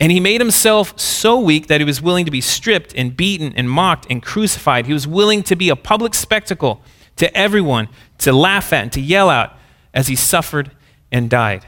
And 0.00 0.12
he 0.12 0.20
made 0.20 0.40
himself 0.40 0.98
so 0.98 1.40
weak 1.40 1.66
that 1.66 1.80
he 1.80 1.84
was 1.84 2.00
willing 2.00 2.24
to 2.24 2.30
be 2.30 2.40
stripped 2.40 2.94
and 2.94 3.16
beaten 3.16 3.52
and 3.56 3.68
mocked 3.68 4.06
and 4.08 4.22
crucified. 4.22 4.86
He 4.86 4.92
was 4.92 5.08
willing 5.08 5.42
to 5.42 5.56
be 5.56 5.68
a 5.68 5.74
public 5.74 6.14
spectacle 6.14 6.80
to 7.16 7.36
everyone, 7.36 7.88
to 8.18 8.32
laugh 8.32 8.72
at 8.72 8.82
and 8.84 8.92
to 8.92 9.00
yell 9.00 9.28
at 9.28 9.58
as 9.92 10.06
he 10.06 10.14
suffered 10.14 10.70
and 11.10 11.28
died. 11.28 11.66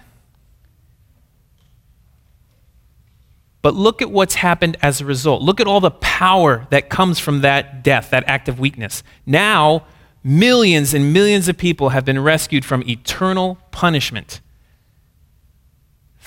But 3.60 3.74
look 3.74 4.00
at 4.00 4.12
what's 4.12 4.36
happened 4.36 4.76
as 4.80 5.00
a 5.00 5.04
result. 5.04 5.42
Look 5.42 5.58
at 5.60 5.66
all 5.66 5.80
the 5.80 5.90
power 5.90 6.68
that 6.70 6.88
comes 6.88 7.18
from 7.18 7.40
that 7.40 7.82
death, 7.82 8.10
that 8.10 8.22
act 8.28 8.48
of 8.48 8.60
weakness. 8.60 9.02
Now, 9.26 9.86
millions 10.22 10.94
and 10.94 11.12
millions 11.12 11.48
of 11.48 11.58
people 11.58 11.88
have 11.88 12.04
been 12.04 12.22
rescued 12.22 12.64
from 12.64 12.84
eternal 12.88 13.58
punishment 13.72 14.40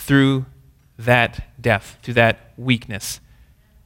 through 0.03 0.45
that 0.97 1.61
death, 1.61 1.97
through 2.01 2.15
that 2.15 2.53
weakness. 2.57 3.19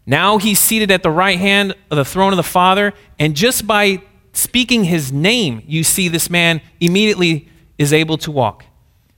Now 0.05 0.37
he's 0.37 0.59
seated 0.59 0.91
at 0.91 1.03
the 1.03 1.11
right 1.11 1.37
hand 1.37 1.75
of 1.91 1.97
the 1.97 2.05
throne 2.05 2.33
of 2.33 2.37
the 2.37 2.43
Father, 2.43 2.93
and 3.19 3.35
just 3.35 3.67
by 3.67 4.01
speaking 4.33 4.85
his 4.85 5.11
name, 5.11 5.61
you 5.65 5.83
see 5.83 6.07
this 6.07 6.29
man 6.29 6.61
immediately 6.79 7.49
is 7.77 7.93
able 7.93 8.17
to 8.19 8.31
walk. 8.31 8.65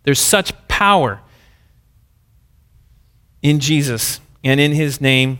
There's 0.03 0.19
such 0.19 0.51
power 0.67 1.21
in 3.41 3.59
Jesus 3.59 4.19
and 4.43 4.59
in 4.59 4.71
his 4.71 4.99
name. 4.99 5.39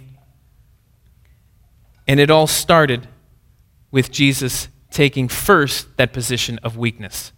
And 2.08 2.20
it 2.20 2.30
all 2.30 2.48
started 2.48 3.08
with 3.92 4.12
Jesus 4.12 4.68
taking 4.92 5.28
first 5.28 5.96
that 5.98 6.14
position 6.14 6.60
of 6.64 6.78
weakness 6.78 7.32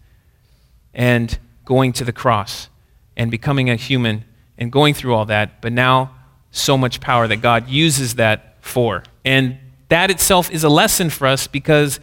and 0.94 1.38
going 1.64 1.92
to 1.94 2.04
the 2.04 2.12
cross 2.12 2.68
and 3.16 3.30
becoming 3.30 3.70
a 3.70 3.76
human 3.76 4.24
and 4.58 4.70
going 4.70 4.94
through 4.94 5.14
all 5.14 5.24
that, 5.26 5.60
but 5.60 5.72
now 5.72 6.14
so 6.50 6.76
much 6.76 7.00
power 7.00 7.26
that 7.26 7.36
God 7.36 7.68
uses 7.68 8.16
that 8.16 8.56
for. 8.60 9.02
And 9.24 9.58
that 9.88 10.10
itself 10.10 10.50
is 10.50 10.64
a 10.64 10.68
lesson 10.68 11.10
for 11.10 11.26
us 11.26 11.46
because 11.46 12.00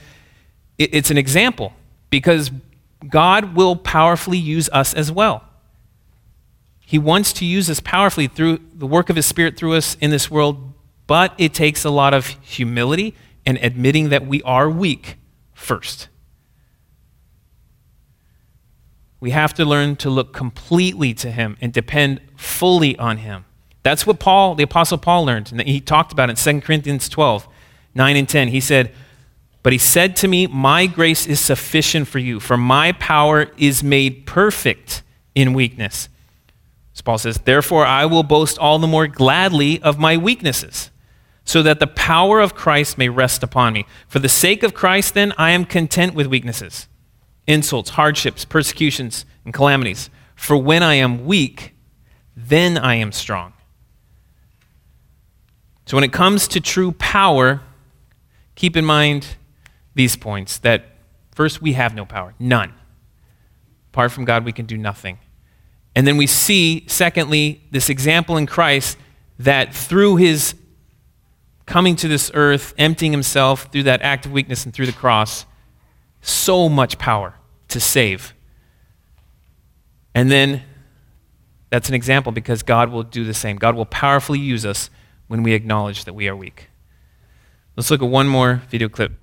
it's 0.78 1.12
an 1.12 1.18
example, 1.18 1.74
because 2.10 2.52
God 3.08 3.56
will 3.56 3.76
powerfully 3.76 4.38
use 4.38 4.70
us 4.72 4.94
as 4.94 5.12
well. 5.12 5.44
He 6.80 6.98
wants 6.98 7.34
to 7.34 7.46
use 7.46 7.70
us 7.70 7.80
powerfully 7.80 8.28
through 8.28 8.60
the 8.74 8.88
work 8.88 9.10
of 9.10 9.16
His 9.16 9.26
Spirit 9.26 9.58
through 9.58 9.76
us 9.76 9.96
in 10.02 10.10
this 10.10 10.32
world, 10.32 10.74
but 11.06 11.34
it 11.38 11.54
takes 11.54 11.86
a 11.86 11.90
lot 11.90 12.14
of 12.14 12.28
humility 12.42 13.16
and 13.46 13.58
admitting 13.62 14.10
that 14.10 14.26
we 14.26 14.42
are 14.44 14.70
weak 14.70 15.18
first. 15.54 16.08
We 19.20 19.32
have 19.32 19.54
to 19.56 19.66
learn 19.66 19.96
to 19.98 20.10
look 20.10 20.34
completely 20.34 21.14
to 21.16 21.32
Him 21.32 21.58
and 21.60 21.74
depend 21.74 22.22
fully 22.38 22.98
on 22.98 23.18
Him. 23.18 23.46
That's 23.84 24.06
what 24.06 24.20
Paul, 24.20 24.56
the 24.56 24.64
Apostle 24.64 24.98
Paul, 24.98 25.26
learned. 25.26 25.52
And 25.52 25.62
he 25.62 25.80
talked 25.80 26.12
about 26.12 26.30
it 26.30 26.46
in 26.46 26.60
2 26.62 26.66
Corinthians 26.66 27.10
12, 27.10 27.48
9 27.96 28.16
and 28.16 28.28
10. 28.30 28.50
He 28.50 28.60
said, 28.60 28.94
But 29.64 29.74
he 29.74 29.80
said 29.80 30.16
to 30.18 30.28
me, 30.28 30.48
My 30.48 30.86
grace 30.86 31.26
is 31.26 31.40
sufficient 31.40 32.08
for 32.08 32.20
you, 32.20 32.40
for 32.40 32.58
my 32.58 32.92
power 32.94 33.52
is 33.58 33.84
made 33.84 34.26
perfect 34.26 35.02
in 35.36 35.54
weakness. 35.54 36.10
So 36.94 37.04
Paul 37.04 37.18
says, 37.18 37.38
Therefore 37.40 37.86
I 37.86 38.06
will 38.06 38.24
boast 38.24 38.58
all 38.58 38.80
the 38.80 38.88
more 38.88 39.08
gladly 39.08 39.82
of 39.82 39.98
my 39.98 40.18
weaknesses, 40.18 40.92
so 41.46 41.64
that 41.64 41.80
the 41.80 41.88
power 41.88 42.42
of 42.42 42.56
Christ 42.56 42.98
may 42.98 43.10
rest 43.10 43.44
upon 43.44 43.74
me. 43.74 43.86
For 44.08 44.20
the 44.20 44.30
sake 44.30 44.62
of 44.62 44.74
Christ, 44.74 45.14
then, 45.14 45.34
I 45.38 45.52
am 45.52 45.66
content 45.66 46.14
with 46.14 46.28
weaknesses 46.28 46.88
insults, 47.50 47.90
hardships, 47.90 48.46
persecutions, 48.46 49.26
and 49.44 49.54
calamities. 49.54 50.10
For 50.36 50.56
when 50.56 50.84
I 50.84 50.94
am 50.94 51.26
weak, 51.26 51.74
then 52.38 52.78
I 52.78 52.96
am 52.96 53.12
strong. 53.12 53.54
So 55.88 55.98
when 55.98 56.04
it 56.04 56.14
comes 56.14 56.48
to 56.50 56.62
true 56.62 56.92
power, 56.94 57.62
keep 58.54 58.78
in 58.78 58.86
mind 58.86 59.36
these 59.96 60.16
points 60.16 60.60
that 60.60 60.86
first, 61.34 61.62
we 61.62 61.74
have 61.74 61.96
no 61.96 62.06
power, 62.06 62.36
none. 62.38 62.74
Apart 63.92 64.12
from 64.12 64.26
God, 64.26 64.46
we 64.46 64.52
can 64.52 64.68
do 64.68 64.78
nothing. 64.78 65.18
And 65.96 66.06
then 66.06 66.18
we 66.18 66.28
see, 66.28 66.86
secondly, 66.88 67.64
this 67.72 67.90
example 67.90 68.38
in 68.38 68.46
Christ 68.46 68.96
that 69.40 69.74
through 69.74 70.18
his 70.18 70.54
coming 71.66 71.96
to 71.96 72.08
this 72.08 72.30
earth, 72.36 72.76
emptying 72.78 73.12
himself 73.12 73.72
through 73.72 73.84
that 73.84 74.04
act 74.04 74.28
of 74.28 74.32
weakness 74.32 74.66
and 74.66 74.74
through 74.74 74.86
the 74.86 74.92
cross, 74.92 75.46
so 76.22 76.70
much 76.70 77.00
power 77.00 77.39
to 77.70 77.80
save. 77.80 78.34
And 80.14 80.30
then 80.30 80.64
that's 81.70 81.88
an 81.88 81.96
example 81.96 82.32
because 82.32 82.64
God 82.64 82.90
will 82.90 83.04
do 83.04 83.24
the 83.24 83.34
same. 83.34 83.58
God 83.58 83.76
will 83.76 83.86
powerfully 83.86 84.40
use 84.40 84.66
us 84.66 84.90
when 85.28 85.44
we 85.44 85.54
acknowledge 85.54 86.06
that 86.06 86.14
we 86.14 86.28
are 86.28 86.36
weak. 86.36 86.70
Let's 87.76 87.92
look 87.92 88.02
at 88.02 88.10
one 88.10 88.28
more 88.28 88.64
video 88.70 88.90
clip. 88.90 89.14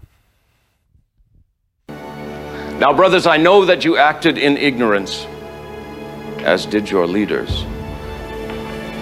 Now, 1.89 2.93
brothers, 2.93 3.27
I 3.27 3.37
know 3.37 3.65
that 3.65 3.85
you 3.85 3.97
acted 3.97 4.39
in 4.39 4.57
ignorance, 4.57 5.27
as 6.39 6.67
did 6.67 6.91
your 6.91 7.07
leaders. 7.07 7.65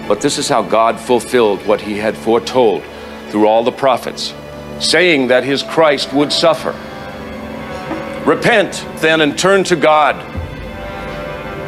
But 0.07 0.21
this 0.21 0.37
is 0.37 0.47
how 0.47 0.61
God 0.61 0.99
fulfilled 0.99 1.65
what 1.67 1.81
he 1.81 1.97
had 1.97 2.17
foretold 2.17 2.83
through 3.29 3.47
all 3.47 3.63
the 3.63 3.71
prophets, 3.71 4.33
saying 4.79 5.27
that 5.27 5.43
his 5.43 5.61
Christ 5.61 6.13
would 6.13 6.31
suffer. 6.31 6.71
Repent, 8.25 8.83
then, 9.01 9.21
and 9.21 9.37
turn 9.37 9.63
to 9.65 9.75
God, 9.75 10.15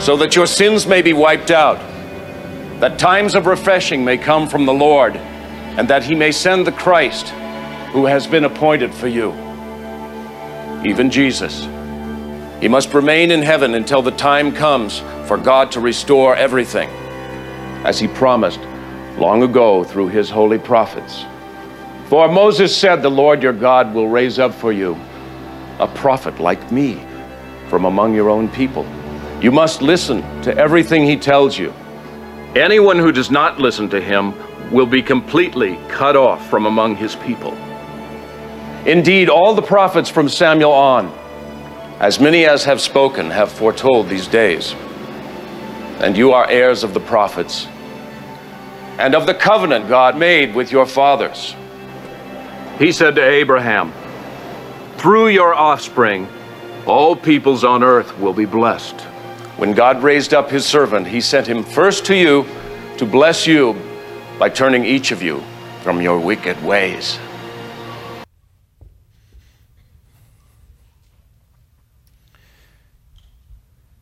so 0.01 0.17
that 0.17 0.35
your 0.35 0.47
sins 0.47 0.87
may 0.87 1.03
be 1.03 1.13
wiped 1.13 1.51
out, 1.51 1.77
that 2.79 2.97
times 2.97 3.35
of 3.35 3.45
refreshing 3.45 4.03
may 4.03 4.17
come 4.17 4.47
from 4.49 4.65
the 4.65 4.73
Lord, 4.73 5.15
and 5.15 5.87
that 5.87 6.01
he 6.01 6.15
may 6.15 6.31
send 6.31 6.65
the 6.65 6.71
Christ 6.71 7.29
who 7.91 8.07
has 8.07 8.25
been 8.25 8.43
appointed 8.43 8.91
for 8.91 9.07
you, 9.07 9.33
even 10.83 11.11
Jesus. 11.11 11.65
He 12.59 12.67
must 12.67 12.91
remain 12.91 13.29
in 13.29 13.43
heaven 13.43 13.75
until 13.75 14.01
the 14.01 14.09
time 14.09 14.51
comes 14.51 15.01
for 15.27 15.37
God 15.37 15.71
to 15.73 15.79
restore 15.79 16.35
everything, 16.35 16.89
as 17.85 17.99
he 17.99 18.07
promised 18.07 18.61
long 19.19 19.43
ago 19.43 19.83
through 19.83 20.07
his 20.07 20.27
holy 20.27 20.57
prophets. 20.57 21.23
For 22.07 22.27
Moses 22.27 22.75
said, 22.75 23.03
The 23.03 23.11
Lord 23.11 23.43
your 23.43 23.53
God 23.53 23.93
will 23.93 24.07
raise 24.07 24.39
up 24.39 24.55
for 24.55 24.71
you 24.71 24.97
a 25.79 25.87
prophet 25.87 26.39
like 26.39 26.71
me 26.71 27.05
from 27.69 27.85
among 27.85 28.13
your 28.13 28.29
own 28.29 28.49
people. 28.49 28.85
You 29.41 29.51
must 29.51 29.81
listen 29.81 30.21
to 30.41 30.55
everything 30.57 31.05
he 31.05 31.17
tells 31.17 31.57
you. 31.57 31.73
Anyone 32.55 32.97
who 32.97 33.11
does 33.11 33.29
not 33.29 33.59
listen 33.59 33.89
to 33.89 34.01
him 34.01 34.33
will 34.71 34.85
be 34.85 35.01
completely 35.01 35.77
cut 35.87 36.15
off 36.15 36.49
from 36.49 36.65
among 36.65 36.95
his 36.95 37.15
people. 37.15 37.53
Indeed, 38.85 39.29
all 39.29 39.53
the 39.53 39.61
prophets 39.61 40.09
from 40.09 40.29
Samuel 40.29 40.71
on, 40.71 41.07
as 41.99 42.19
many 42.19 42.45
as 42.45 42.63
have 42.63 42.81
spoken, 42.81 43.29
have 43.29 43.51
foretold 43.51 44.07
these 44.07 44.27
days. 44.27 44.73
And 45.99 46.15
you 46.15 46.31
are 46.31 46.49
heirs 46.49 46.83
of 46.83 46.93
the 46.93 46.99
prophets 46.99 47.67
and 48.97 49.13
of 49.13 49.25
the 49.25 49.33
covenant 49.33 49.87
God 49.87 50.17
made 50.17 50.55
with 50.55 50.71
your 50.71 50.85
fathers. 50.85 51.55
He 52.79 52.91
said 52.91 53.15
to 53.15 53.23
Abraham, 53.23 53.91
Through 54.97 55.27
your 55.27 55.53
offspring, 55.53 56.27
all 56.87 57.15
peoples 57.15 57.63
on 57.63 57.83
earth 57.83 58.17
will 58.19 58.33
be 58.33 58.45
blessed. 58.45 58.99
When 59.57 59.73
God 59.73 60.01
raised 60.01 60.33
up 60.33 60.49
his 60.49 60.65
servant, 60.65 61.05
he 61.05 61.21
sent 61.21 61.45
him 61.45 61.63
first 61.63 62.03
to 62.05 62.15
you 62.15 62.45
to 62.97 63.05
bless 63.05 63.45
you 63.45 63.75
by 64.39 64.49
turning 64.49 64.85
each 64.85 65.11
of 65.11 65.21
you 65.21 65.43
from 65.83 66.01
your 66.01 66.19
wicked 66.19 66.61
ways. 66.63 67.19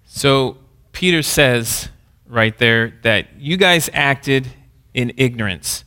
So 0.06 0.58
Peter 0.94 1.22
says 1.22 1.90
right 2.26 2.58
there 2.58 2.94
that 3.04 3.28
you 3.38 3.58
guys 3.58 3.90
acted 3.94 4.48
in 4.94 5.12
ignorance. 5.18 5.84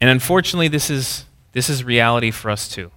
And 0.00 0.08
unfortunately, 0.08 0.68
this 0.68 0.88
is, 0.88 1.26
this 1.52 1.68
is 1.68 1.84
reality 1.84 2.30
for 2.30 2.50
us 2.50 2.66
too. 2.66 2.90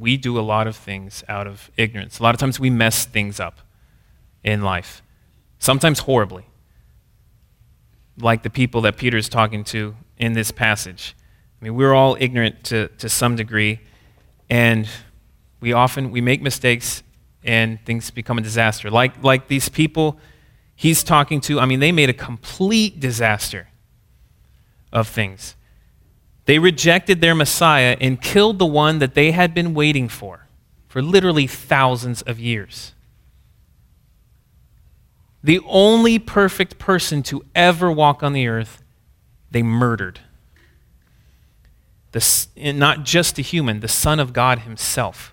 We 0.00 0.16
do 0.16 0.38
a 0.38 0.40
lot 0.40 0.66
of 0.66 0.74
things 0.74 1.22
out 1.28 1.46
of 1.46 1.70
ignorance. 1.76 2.18
A 2.18 2.22
lot 2.22 2.34
of 2.34 2.40
times 2.40 2.58
we 2.58 2.70
mess 2.70 3.04
things 3.04 3.38
up 3.38 3.60
in 4.42 4.62
life, 4.62 5.02
sometimes 5.58 6.00
horribly, 6.00 6.46
like 8.18 8.42
the 8.42 8.50
people 8.50 8.80
that 8.80 8.96
Peter 8.96 9.18
is 9.18 9.28
talking 9.28 9.62
to 9.64 9.94
in 10.16 10.32
this 10.32 10.50
passage. 10.50 11.14
I 11.60 11.64
mean, 11.64 11.74
we're 11.74 11.92
all 11.92 12.16
ignorant 12.18 12.64
to, 12.64 12.88
to 12.88 13.08
some 13.10 13.36
degree, 13.36 13.80
and 14.48 14.88
we 15.60 15.74
often 15.74 16.10
we 16.10 16.22
make 16.22 16.40
mistakes 16.40 17.02
and 17.44 17.78
things 17.84 18.10
become 18.10 18.38
a 18.38 18.42
disaster. 18.42 18.90
Like, 18.90 19.22
like 19.22 19.48
these 19.48 19.68
people 19.68 20.18
he's 20.80 21.04
talking 21.04 21.42
to, 21.42 21.60
I 21.60 21.66
mean, 21.66 21.80
they 21.80 21.92
made 21.92 22.08
a 22.08 22.14
complete 22.14 23.00
disaster 23.00 23.68
of 24.90 25.06
things. 25.06 25.54
They 26.46 26.58
rejected 26.58 27.20
their 27.20 27.34
Messiah 27.34 27.96
and 28.00 28.20
killed 28.20 28.58
the 28.58 28.66
one 28.66 28.98
that 28.98 29.14
they 29.14 29.30
had 29.30 29.54
been 29.54 29.74
waiting 29.74 30.08
for 30.08 30.46
for 30.88 31.00
literally 31.00 31.46
thousands 31.46 32.22
of 32.22 32.40
years. 32.40 32.94
The 35.42 35.60
only 35.66 36.18
perfect 36.18 36.78
person 36.78 37.22
to 37.24 37.44
ever 37.54 37.90
walk 37.90 38.22
on 38.22 38.32
the 38.32 38.48
earth, 38.48 38.82
they 39.50 39.62
murdered. 39.62 40.20
The, 42.12 42.48
not 42.56 43.04
just 43.04 43.38
a 43.38 43.42
human, 43.42 43.80
the 43.80 43.88
Son 43.88 44.18
of 44.18 44.32
God 44.32 44.60
Himself. 44.60 45.32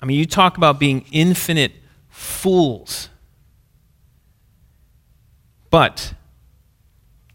I 0.00 0.06
mean, 0.06 0.18
you 0.18 0.26
talk 0.26 0.56
about 0.56 0.78
being 0.78 1.04
infinite 1.10 1.72
fools. 2.08 3.08
But 5.70 6.14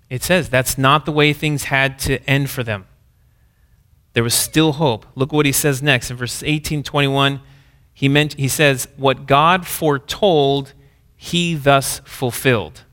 it 0.09 0.23
says 0.23 0.49
that's 0.49 0.77
not 0.77 1.05
the 1.05 1.11
way 1.11 1.33
things 1.33 1.65
had 1.65 1.99
to 1.99 2.23
end 2.29 2.49
for 2.49 2.63
them. 2.63 2.85
There 4.13 4.23
was 4.23 4.33
still 4.33 4.73
hope. 4.73 5.05
Look 5.15 5.31
what 5.31 5.45
he 5.45 5.51
says 5.51 5.83
next 5.83 6.09
in 6.09 6.17
verse 6.17 6.41
18 6.43 6.83
21. 6.83 7.41
He, 7.93 8.07
meant, 8.07 8.33
he 8.33 8.47
says, 8.47 8.87
What 8.95 9.25
God 9.25 9.65
foretold, 9.65 10.73
he 11.15 11.55
thus 11.55 11.99
fulfilled. 12.05 12.83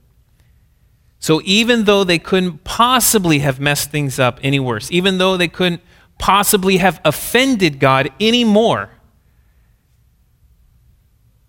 So 1.19 1.41
even 1.45 1.85
though 1.85 2.05
they 2.05 2.19
couldn't 2.19 2.65
possibly 2.65 3.39
have 3.41 3.61
messed 3.61 3.91
things 3.91 4.19
up 4.19 4.39
any 4.43 4.61
worse, 4.61 4.91
even 4.91 5.19
though 5.19 5.37
they 5.37 5.49
couldn't 5.49 5.83
possibly 6.19 6.79
have 6.79 7.01
offended 7.05 7.81
God 7.81 8.11
any 8.21 8.45
more, 8.45 8.91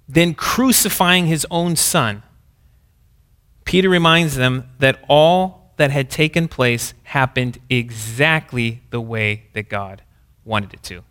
than 0.07 0.33
crucifying 0.33 1.25
his 1.25 1.45
own 1.49 1.75
son, 1.75 2.23
Peter 3.65 3.89
reminds 3.89 4.35
them 4.35 4.69
that 4.79 5.03
all 5.09 5.73
that 5.77 5.91
had 5.91 6.09
taken 6.09 6.47
place 6.47 6.93
happened 7.03 7.57
exactly 7.69 8.81
the 8.91 9.01
way 9.01 9.47
that 9.53 9.67
God 9.67 10.01
wanted 10.45 10.73
it 10.73 10.83
to, 10.83 11.03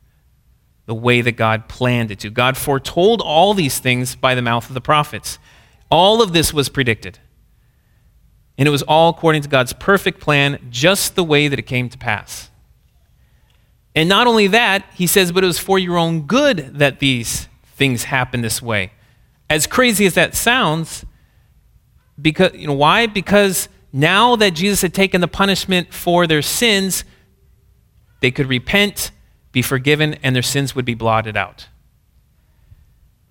the 0.87 0.95
way 0.95 1.21
that 1.21 1.33
God 1.33 1.69
planned 1.69 2.11
it 2.11 2.21
to. 2.21 2.31
God 2.31 2.57
foretold 2.57 3.21
all 3.21 3.53
these 3.53 3.79
things 3.79 4.15
by 4.15 4.35
the 4.35 4.43
mouth 4.43 4.69
of 4.69 4.75
the 4.75 4.81
prophets. 4.81 5.39
All 5.91 6.23
of 6.23 6.33
this 6.33 6.55
was 6.55 6.69
predicted. 6.69 7.19
And 8.57 8.69
it 8.69 8.71
was 8.71 8.83
all 8.83 9.11
according 9.11 9.43
to 9.43 9.49
God's 9.49 9.73
perfect 9.73 10.21
plan, 10.21 10.59
just 10.71 11.17
the 11.17 11.25
way 11.25 11.49
that 11.49 11.59
it 11.59 11.63
came 11.63 11.89
to 11.89 11.99
pass. 11.99 12.51
And 13.97 14.09
not 14.09 14.27
only 14.27 14.47
that, 14.49 14.85
he 14.95 15.07
says, 15.07 15.33
but 15.33 15.45
it 15.45 15.47
was 15.47 15.59
for 15.59 15.79
your 15.79 15.99
own 15.99 16.23
good 16.23 16.79
that 16.79 17.01
these 17.01 17.49
things 17.65 18.05
happen 18.05 18.41
this 18.41 18.63
way. 18.63 18.93
As 19.51 19.67
crazy 19.67 20.07
as 20.07 20.15
that 20.15 20.35
sounds, 20.35 21.05
because 22.21 22.55
you 22.55 22.67
know 22.67 22.75
why? 22.75 23.07
Because 23.07 23.69
now 23.93 24.37
that 24.37 24.55
Jesus 24.55 24.83
had 24.83 24.95
taken 24.95 25.21
the 25.21 25.29
punishment 25.29 25.93
for 25.93 26.27
their 26.27 26.43
sins, 26.43 27.05
they 28.21 28.31
could 28.31 28.47
repent, 28.47 29.11
be 29.53 29.63
forgiven, 29.63 30.15
and 30.23 30.35
their 30.35 30.43
sins 30.43 30.75
would 30.75 30.85
be 30.85 30.95
blotted 30.95 31.37
out. 31.37 31.69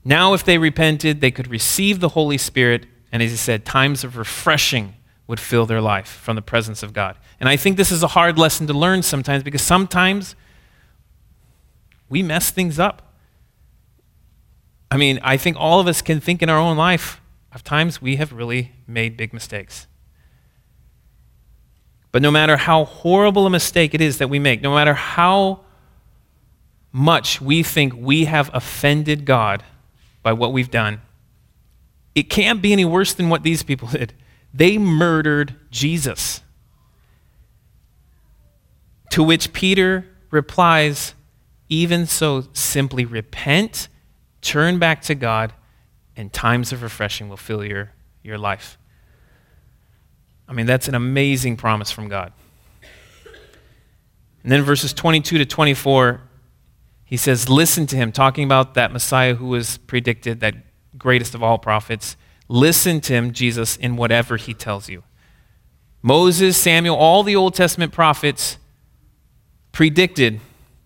Now, 0.06 0.34
if 0.34 0.44
they 0.44 0.58
repented, 0.58 1.22
they 1.22 1.32
could 1.32 1.48
receive 1.48 2.00
the 2.00 2.10
Holy 2.10 2.38
Spirit, 2.38 2.86
and 3.12 3.24
as 3.24 3.32
he 3.32 3.38
said, 3.38 3.66
times 3.66 4.04
of 4.04 4.18
refreshing 4.18 4.96
would 5.28 5.40
fill 5.40 5.66
their 5.66 5.82
life 5.82 6.08
from 6.08 6.36
the 6.36 6.42
presence 6.42 6.84
of 6.84 6.94
God. 6.94 7.18
And 7.40 7.48
I 7.48 7.56
think 7.56 7.78
this 7.78 7.92
is 7.92 8.04
a 8.04 8.08
hard 8.08 8.38
lesson 8.38 8.68
to 8.68 8.74
learn 8.74 9.04
sometimes 9.04 9.44
because 9.44 9.62
sometimes 9.62 10.36
we 12.10 12.22
mess 12.22 12.52
things 12.52 12.80
up. 12.80 13.14
I 14.92 14.98
mean, 14.98 15.20
I 15.24 15.38
think 15.38 15.58
all 15.60 15.80
of 15.80 15.88
us 15.88 16.02
can 16.02 16.20
think 16.20 16.42
in 16.42 16.50
our 16.50 16.60
own 16.60 16.78
life 16.78 17.20
of 17.54 17.64
times 17.64 18.02
we 18.02 18.16
have 18.18 18.34
really 18.34 18.72
made 18.88 19.16
big 19.18 19.34
mistakes. 19.34 19.88
But 22.12 22.22
no 22.22 22.32
matter 22.32 22.58
how 22.58 22.86
horrible 22.86 23.46
a 23.46 23.50
mistake 23.50 23.94
it 23.94 24.02
is 24.02 24.18
that 24.20 24.30
we 24.30 24.40
make, 24.40 24.62
no 24.62 24.76
matter 24.76 24.94
how 24.94 25.62
much 26.92 27.42
we 27.42 27.64
think 27.64 27.94
we 27.96 28.26
have 28.26 28.52
offended 28.54 29.26
God 29.26 29.64
by 30.22 30.34
what 30.34 30.54
we've 30.54 30.70
done, 30.70 31.02
it 32.14 32.30
can't 32.30 32.62
be 32.62 32.72
any 32.74 32.86
worse 32.86 33.14
than 33.14 33.30
what 33.30 33.44
these 33.44 33.64
people 33.64 33.88
did. 33.88 34.14
They 34.54 34.78
murdered 34.78 35.56
Jesus. 35.72 36.42
To 39.10 39.24
which 39.24 39.54
Peter 39.54 40.06
replies, 40.30 41.16
Even 41.70 42.06
so, 42.06 42.46
simply 42.54 43.06
repent 43.06 43.88
Turn 44.44 44.78
back 44.78 45.02
to 45.04 45.16
God, 45.16 45.54
and 46.16 46.32
times 46.32 46.72
of 46.72 46.84
refreshing 46.84 47.30
will 47.30 47.38
fill 47.38 47.64
your, 47.64 47.92
your 48.22 48.38
life. 48.38 48.78
I 50.48 50.54
mean, 50.54 50.66
that's 50.66 50.88
an 50.88 50.96
amazing 50.96 51.58
promise 51.58 51.92
from 51.92 52.10
God. 52.10 52.34
And 54.44 54.52
then 54.52 54.62
verses 54.62 54.94
22 54.94 55.38
to 55.38 55.46
24, 55.46 56.22
he 57.06 57.18
says, 57.18 57.50
Listen 57.50 57.88
to 57.88 57.96
him, 57.96 58.12
talking 58.12 58.44
about 58.44 58.74
that 58.74 58.92
Messiah 58.92 59.36
who 59.36 59.48
was 59.48 59.78
predicted, 59.78 60.42
that 60.42 60.56
greatest 60.98 61.34
of 61.34 61.42
all 61.42 61.58
prophets. 61.58 62.18
Listen 62.50 63.00
to 63.02 63.14
him, 63.14 63.32
Jesus, 63.32 63.78
in 63.78 63.96
whatever 63.96 64.38
he 64.38 64.54
tells 64.54 64.90
you. 64.90 65.04
Moses, 66.02 66.58
Samuel, 66.58 66.96
all 66.96 67.24
the 67.24 67.36
Old 67.36 67.56
Testament 67.56 67.94
prophets 67.94 68.58
predicted 69.72 70.42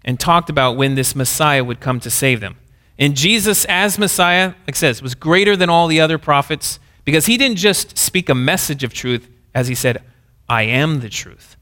and 0.05 0.19
talked 0.19 0.49
about 0.49 0.77
when 0.77 0.95
this 0.95 1.15
Messiah 1.15 1.63
would 1.63 1.79
come 1.79 1.99
to 1.99 2.11
save 2.11 2.39
them. 2.39 2.57
And 2.99 3.15
Jesus, 3.15 3.65
as 3.65 3.99
Messiah, 3.99 4.53
like 4.65 4.75
says, 4.75 5.01
was 5.01 5.15
greater 5.15 5.55
than 5.55 5.69
all 5.69 5.87
the 5.87 6.01
other 6.01 6.17
prophets 6.17 6.79
because 7.05 7.27
he 7.27 7.37
didn't 7.37 7.57
just 7.57 7.97
speak 7.97 8.27
a 8.29 8.35
message 8.35 8.83
of 8.83 8.93
truth, 8.93 9.29
as 9.53 9.67
he 9.67 9.75
said, 9.75 10.01
I 10.49 10.63
am 10.63 10.99
the 11.01 11.09
truth. 11.09 11.55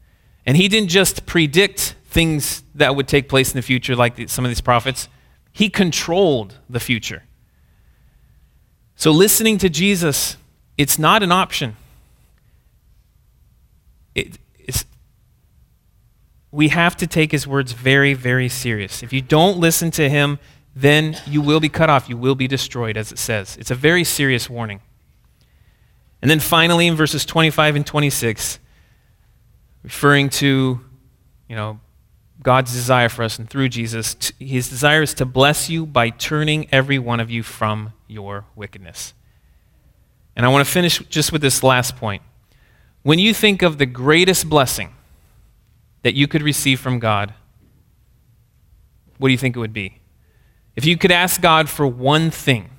And 0.45 0.56
he 0.56 0.67
didn't 0.67 0.89
just 0.89 1.26
predict 1.26 1.95
things 2.06 2.63
that 2.76 2.95
would 2.95 3.08
take 3.08 3.28
place 3.28 3.52
in 3.52 3.58
the 3.58 3.62
future 3.62 3.95
like 3.95 4.30
some 4.30 4.45
of 4.45 4.50
these 4.50 4.62
prophets, 4.62 5.10
he 5.52 5.69
controlled 5.69 6.58
the 6.69 6.80
future. 6.80 7.24
So 8.95 9.12
listening 9.12 9.58
to 9.60 9.69
Jesus, 9.69 10.38
it's 10.78 10.98
not 10.98 11.24
an 11.24 11.32
option. 11.32 11.76
It, 14.13 14.38
we 16.56 16.69
have 16.69 16.95
to 16.95 17.06
take 17.06 17.34
his 17.34 17.45
words 17.45 17.74
very, 17.74 18.13
very 18.13 18.48
serious. 18.48 19.04
If 19.04 19.12
you 19.12 19.21
don't 19.21 19.58
listen 19.58 19.91
to 19.91 20.10
him, 20.10 20.39
then 20.75 21.17
you 21.25 21.41
will 21.41 21.61
be 21.61 21.69
cut 21.69 21.89
off. 21.89 22.09
You 22.09 22.17
will 22.17 22.35
be 22.35 22.47
destroyed, 22.47 22.97
as 22.97 23.11
it 23.11 23.17
says. 23.17 23.55
It's 23.57 23.71
a 23.71 23.75
very 23.75 24.03
serious 24.03 24.49
warning. 24.49 24.81
And 26.21 26.29
then 26.29 26.39
finally, 26.39 26.88
in 26.88 26.95
verses 26.95 27.25
25 27.25 27.77
and 27.77 27.88
26, 27.88 28.59
referring 29.83 30.29
to, 30.29 30.81
you 31.47 31.55
know, 31.55 31.79
God's 32.41 32.73
desire 32.73 33.09
for 33.09 33.23
us 33.23 33.39
and 33.39 33.49
through 33.49 33.69
Jesus, 33.69 34.15
his 34.39 34.69
desire 34.69 35.01
is 35.01 35.13
to 35.15 35.25
bless 35.25 35.69
you 35.69 35.85
by 35.85 36.09
turning 36.09 36.67
every 36.71 36.99
one 36.99 37.19
of 37.19 37.31
you 37.31 37.41
from 37.41 37.93
your 38.07 38.45
wickedness. 38.55 39.13
And 40.35 40.45
I 40.45 40.49
want 40.49 40.65
to 40.65 40.71
finish 40.71 40.99
just 41.09 41.31
with 41.31 41.41
this 41.41 41.63
last 41.63 41.95
point. 41.95 42.21
When 43.03 43.19
you 43.19 43.33
think 43.33 43.61
of 43.61 43.77
the 43.77 43.85
greatest 43.85 44.49
blessing 44.49 44.93
that 46.01 46.15
you 46.15 46.27
could 46.27 46.43
receive 46.43 46.79
from 46.79 46.99
God, 46.99 47.33
what 49.17 49.29
do 49.29 49.31
you 49.31 49.38
think 49.38 49.55
it 49.55 49.59
would 49.59 49.73
be? 49.73 49.99
If 50.75 50.85
you 50.85 50.97
could 50.97 51.11
ask 51.11 51.41
God 51.41 51.69
for 51.69 51.88
one 51.88 52.29
thing, 52.31 52.69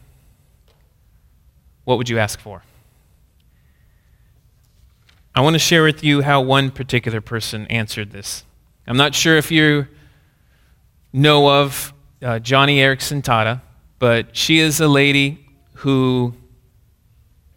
what 1.85 1.99
would 1.99 2.09
you 2.09 2.19
ask 2.19 2.39
for? 2.39 2.63
I 5.35 5.41
want 5.41 5.55
to 5.55 5.59
share 5.59 5.83
with 5.85 6.03
you 6.03 6.23
how 6.23 6.41
one 6.41 6.71
particular 6.71 7.21
person 7.21 7.67
answered 7.67 8.11
this. 8.11 8.45
I'm 8.87 8.97
not 8.97 9.15
sure 9.15 9.37
if 9.37 9.51
you 9.51 9.87
know 11.13 11.49
of 11.63 11.93
uh, 12.23 12.39
Joni 12.39 12.77
Eareckson 12.77 13.23
Tada, 13.23 13.63
but 13.99 14.37
she 14.37 14.59
is 14.59 14.81
a 14.81 14.89
lady 14.89 15.47
who 15.75 16.35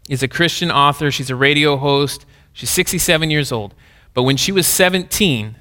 is 0.09 0.23
a 0.23 0.27
Christian 0.27 0.71
author. 0.71 1.11
She's 1.11 1.29
a 1.29 1.35
radio 1.35 1.77
host. 1.77 2.25
She's 2.53 2.69
67 2.69 3.29
years 3.29 3.51
old. 3.51 3.73
But 4.13 4.23
when 4.23 4.37
she 4.37 4.51
was 4.51 4.67
17, 4.67 5.55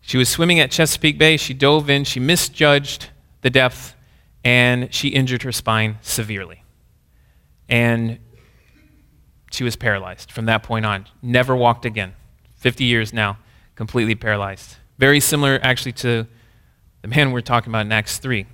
she 0.00 0.18
was 0.18 0.28
swimming 0.28 0.60
at 0.60 0.70
Chesapeake 0.70 1.18
Bay. 1.18 1.36
She 1.36 1.54
dove 1.54 1.88
in, 1.88 2.04
she 2.04 2.20
misjudged 2.20 3.08
the 3.42 3.50
depth, 3.50 3.94
and 4.44 4.92
she 4.92 5.08
injured 5.08 5.42
her 5.42 5.52
spine 5.52 5.98
severely. 6.00 6.64
And 7.68 8.18
she 9.50 9.64
was 9.64 9.76
paralyzed 9.76 10.32
from 10.32 10.46
that 10.46 10.62
point 10.62 10.86
on. 10.86 11.06
Never 11.20 11.54
walked 11.54 11.84
again. 11.84 12.14
50 12.56 12.84
years 12.84 13.12
now, 13.12 13.38
completely 13.74 14.14
paralyzed. 14.14 14.76
Very 14.98 15.20
similar, 15.20 15.60
actually, 15.62 15.92
to 15.92 16.26
the 17.02 17.08
man 17.08 17.32
we're 17.32 17.40
talking 17.40 17.70
about 17.70 17.86
in 17.86 17.92
Acts 17.92 18.18
3. 18.18 18.46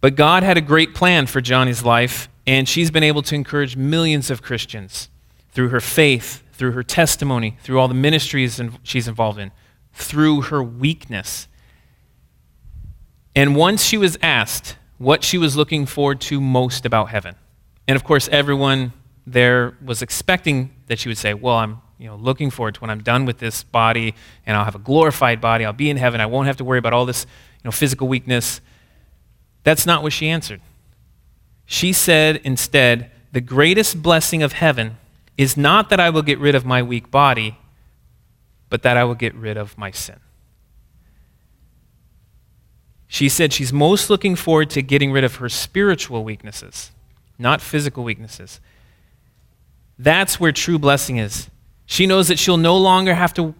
But 0.00 0.16
God 0.16 0.42
had 0.42 0.56
a 0.56 0.60
great 0.60 0.94
plan 0.94 1.26
for 1.26 1.40
Joni's 1.40 1.84
life, 1.84 2.28
and 2.46 2.68
she's 2.68 2.90
been 2.90 3.04
able 3.04 3.22
to 3.22 3.34
encourage 3.34 3.76
millions 3.76 4.30
of 4.30 4.42
Christians 4.42 5.08
through 5.52 5.68
her 5.68 5.80
faith, 5.80 6.42
through 6.52 6.72
her 6.72 6.82
testimony, 6.82 7.56
through 7.62 7.78
all 7.78 7.86
the 7.86 7.94
ministries 7.94 8.60
she's 8.82 9.06
involved 9.06 9.38
in, 9.38 9.52
through 9.92 10.42
her 10.42 10.62
weakness. 10.62 11.46
And 13.34 13.56
once 13.56 13.84
she 13.84 13.96
was 13.96 14.18
asked 14.22 14.76
what 14.98 15.24
she 15.24 15.38
was 15.38 15.56
looking 15.56 15.86
forward 15.86 16.20
to 16.22 16.40
most 16.40 16.84
about 16.84 17.08
heaven, 17.08 17.34
and 17.88 17.96
of 17.96 18.04
course, 18.04 18.28
everyone 18.28 18.92
there 19.26 19.76
was 19.84 20.02
expecting 20.02 20.74
that 20.86 20.98
she 20.98 21.08
would 21.08 21.18
say, 21.18 21.34
Well, 21.34 21.56
I'm 21.56 21.80
you 21.98 22.08
know, 22.08 22.16
looking 22.16 22.50
forward 22.50 22.74
to 22.74 22.80
when 22.80 22.90
I'm 22.90 23.02
done 23.02 23.26
with 23.26 23.38
this 23.38 23.62
body 23.62 24.14
and 24.44 24.56
I'll 24.56 24.64
have 24.64 24.74
a 24.74 24.80
glorified 24.80 25.40
body. 25.40 25.64
I'll 25.64 25.72
be 25.72 25.88
in 25.88 25.96
heaven. 25.96 26.20
I 26.20 26.26
won't 26.26 26.48
have 26.48 26.56
to 26.56 26.64
worry 26.64 26.78
about 26.78 26.92
all 26.92 27.06
this 27.06 27.24
you 27.24 27.68
know, 27.68 27.70
physical 27.70 28.08
weakness. 28.08 28.60
That's 29.62 29.86
not 29.86 30.02
what 30.02 30.12
she 30.12 30.28
answered. 30.28 30.60
She 31.64 31.92
said 31.92 32.40
instead, 32.44 33.10
The 33.32 33.40
greatest 33.40 34.02
blessing 34.02 34.42
of 34.42 34.52
heaven 34.52 34.98
is 35.38 35.56
not 35.56 35.90
that 35.90 36.00
I 36.00 36.10
will 36.10 36.22
get 36.22 36.38
rid 36.38 36.54
of 36.54 36.66
my 36.66 36.82
weak 36.82 37.10
body, 37.10 37.56
but 38.68 38.82
that 38.82 38.96
I 38.96 39.04
will 39.04 39.14
get 39.14 39.34
rid 39.34 39.56
of 39.56 39.78
my 39.78 39.90
sin. 39.90 40.18
She 43.12 43.28
said 43.28 43.52
she's 43.52 43.74
most 43.74 44.08
looking 44.08 44.36
forward 44.36 44.70
to 44.70 44.80
getting 44.80 45.12
rid 45.12 45.22
of 45.22 45.34
her 45.34 45.50
spiritual 45.50 46.24
weaknesses, 46.24 46.92
not 47.38 47.60
physical 47.60 48.04
weaknesses. 48.04 48.58
That's 49.98 50.40
where 50.40 50.50
true 50.50 50.78
blessing 50.78 51.18
is. 51.18 51.50
She 51.84 52.06
knows 52.06 52.28
that 52.28 52.38
she'll 52.38 52.56
no 52.56 52.74
longer 52.74 53.12
have 53.12 53.34
to 53.34 53.54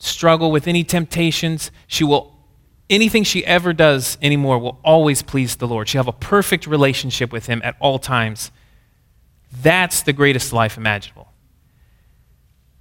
struggle 0.00 0.50
with 0.50 0.66
any 0.66 0.82
temptations. 0.82 1.70
She 1.86 2.02
will 2.02 2.34
anything 2.90 3.22
she 3.22 3.46
ever 3.46 3.72
does 3.72 4.18
anymore 4.20 4.58
will 4.58 4.80
always 4.82 5.22
please 5.22 5.54
the 5.54 5.68
Lord. 5.68 5.88
She'll 5.88 6.02
have 6.02 6.08
a 6.08 6.18
perfect 6.18 6.66
relationship 6.66 7.30
with 7.30 7.46
him 7.46 7.60
at 7.62 7.76
all 7.78 8.00
times. 8.00 8.50
That's 9.62 10.02
the 10.02 10.12
greatest 10.12 10.52
life 10.52 10.76
imaginable. 10.76 11.27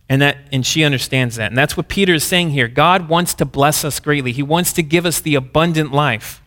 And 0.09 0.21
that 0.21 0.37
and 0.51 0.65
she 0.65 0.83
understands 0.83 1.35
that. 1.35 1.51
And 1.51 1.57
that's 1.57 1.75
what 1.75 1.89
Peter 1.89 2.13
is 2.13 2.23
saying 2.23 2.51
here. 2.51 2.67
God 2.67 3.09
wants 3.09 3.33
to 3.35 3.45
bless 3.45 3.83
us 3.83 3.99
greatly. 3.99 4.31
He 4.31 4.43
wants 4.43 4.71
to 4.73 4.83
give 4.83 5.05
us 5.05 5.19
the 5.19 5.35
abundant 5.35 5.91
life. 5.91 6.41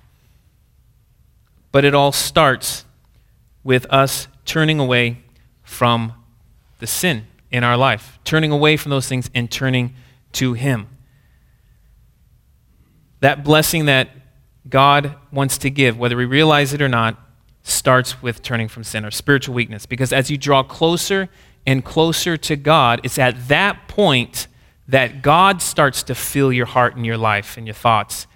But 1.73 1.85
it 1.85 1.95
all 1.95 2.13
starts 2.13 2.85
with 3.63 3.87
us 3.91 4.29
turning 4.45 4.81
away 4.81 5.19
from 5.63 6.15
the 6.79 6.87
sin 6.87 7.27
in 7.51 7.63
our 7.63 7.77
life, 7.77 8.19
turning 8.25 8.51
away 8.51 8.77
from 8.77 8.91
those 8.91 9.09
things 9.09 9.31
and 9.35 9.51
turning 9.51 9.95
to 10.33 10.55
Him. 10.55 10.89
That 13.21 13.45
blessing 13.45 13.85
that 13.85 14.09
God 14.69 15.17
wants 15.31 15.59
to 15.59 15.71
give, 15.71 15.99
whether 15.99 16.17
we 16.17 16.25
realize 16.25 16.73
it 16.73 16.81
or 16.81 16.89
not, 16.89 17.17
starts 17.63 18.23
with 18.23 18.43
turning 18.43 18.69
from 18.69 18.85
sin 18.85 19.05
or 19.05 19.11
spiritual 19.11 19.55
weakness. 19.55 19.87
Because 19.87 20.13
as 20.13 20.31
you 20.31 20.39
draw 20.39 20.63
closer 20.63 21.29
and 21.67 21.85
closer 21.85 22.37
to 22.37 22.57
God, 22.57 23.01
it's 23.05 23.19
at 23.19 23.49
that 23.49 23.89
point 23.89 24.47
that 24.89 25.23
God 25.23 25.63
starts 25.63 26.03
to 26.05 26.15
fill 26.15 26.53
your 26.53 26.67
heart 26.67 26.97
and 26.97 27.07
your 27.07 27.17
life 27.17 27.57
and 27.57 27.67
your 27.67 27.75
thoughts 27.75 28.27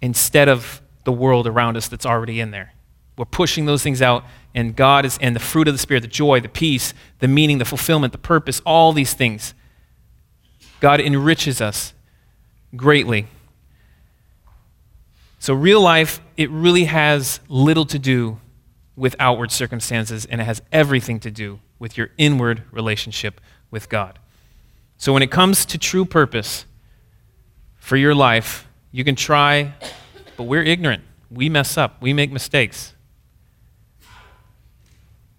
instead 0.00 0.48
of 0.48 0.80
the 1.04 1.12
world 1.12 1.46
around 1.46 1.76
us 1.76 1.88
that's 1.88 2.06
already 2.06 2.40
in 2.40 2.52
there. 2.52 2.72
We're 3.18 3.26
pushing 3.26 3.66
those 3.66 3.82
things 3.82 4.00
out 4.00 4.24
and 4.54 4.74
God 4.74 5.04
is, 5.04 5.18
and 5.20 5.36
the 5.36 5.40
fruit 5.40 5.68
of 5.68 5.74
the 5.74 5.78
Spirit, 5.78 6.00
the 6.00 6.08
joy, 6.08 6.40
the 6.40 6.48
peace, 6.48 6.94
the 7.20 7.28
meaning, 7.28 7.58
the 7.58 7.64
fulfillment, 7.64 8.12
the 8.12 8.18
purpose, 8.18 8.60
all 8.64 8.92
these 8.92 9.14
things. 9.14 9.54
God 10.80 11.00
enriches 11.00 11.60
us 11.60 11.92
greatly. 12.74 13.28
So, 15.38 15.54
real 15.54 15.80
life, 15.80 16.20
it 16.36 16.50
really 16.50 16.84
has 16.84 17.40
little 17.48 17.84
to 17.86 17.98
do 17.98 18.40
with 18.96 19.14
outward 19.18 19.52
circumstances, 19.52 20.26
and 20.26 20.40
it 20.40 20.44
has 20.44 20.62
everything 20.72 21.20
to 21.20 21.30
do 21.30 21.60
with 21.80 21.98
your 21.98 22.10
inward 22.16 22.62
relationship 22.70 23.40
with 23.72 23.88
God. 23.88 24.20
So, 24.96 25.12
when 25.12 25.22
it 25.22 25.30
comes 25.32 25.64
to 25.66 25.78
true 25.78 26.04
purpose 26.04 26.66
for 27.76 27.96
your 27.96 28.14
life, 28.14 28.68
you 28.92 29.02
can 29.02 29.16
try, 29.16 29.74
but 30.36 30.44
we're 30.44 30.62
ignorant. 30.62 31.02
We 31.30 31.48
mess 31.48 31.76
up, 31.76 32.00
we 32.00 32.12
make 32.12 32.30
mistakes. 32.30 32.94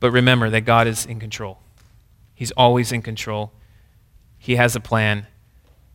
But 0.02 0.12
remember 0.12 0.50
that 0.50 0.62
God 0.62 0.88
is 0.88 1.06
in 1.06 1.20
control. 1.20 1.60
He's 2.34 2.52
always 2.52 2.92
in 2.92 3.04
control. 3.04 3.52
He 4.40 4.56
has 4.56 4.76
a 4.76 4.80
plan, 4.80 5.28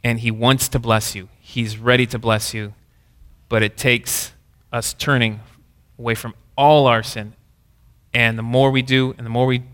and 0.04 0.20
He 0.20 0.30
wants 0.30 0.68
to 0.68 0.78
bless 0.78 1.16
you. 1.16 1.28
He's 1.40 1.76
ready 1.76 2.06
to 2.06 2.18
bless 2.18 2.54
you, 2.54 2.72
but 3.48 3.64
it 3.64 3.76
takes 3.76 4.32
us 4.72 4.94
turning 4.94 5.40
away 5.98 6.14
from 6.14 6.34
all 6.56 6.86
our 6.86 7.02
sin. 7.02 7.32
And 8.14 8.38
the 8.38 8.44
more 8.44 8.70
we 8.70 8.82
do, 8.82 9.14
and 9.18 9.26
the 9.26 9.30
more 9.30 9.46
we 9.46 9.64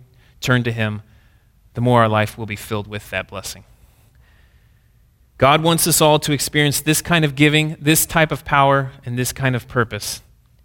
turn 0.42 0.62
to 0.64 0.72
Him, 0.72 1.02
the 1.74 1.80
more 1.80 2.02
our 2.02 2.08
life 2.08 2.36
will 2.36 2.46
be 2.46 2.56
filled 2.56 2.86
with 2.86 3.08
that 3.10 3.28
blessing. 3.28 3.64
God 5.38 5.62
wants 5.62 5.86
us 5.86 6.00
all 6.00 6.18
to 6.20 6.32
experience 6.32 6.80
this 6.80 7.02
kind 7.02 7.24
of 7.24 7.34
giving, 7.34 7.76
this 7.80 8.06
type 8.06 8.30
of 8.30 8.44
power, 8.44 8.92
and 9.04 9.18
this 9.18 9.32
kind 9.32 9.56
of 9.56 9.66
purpose. 9.66 10.22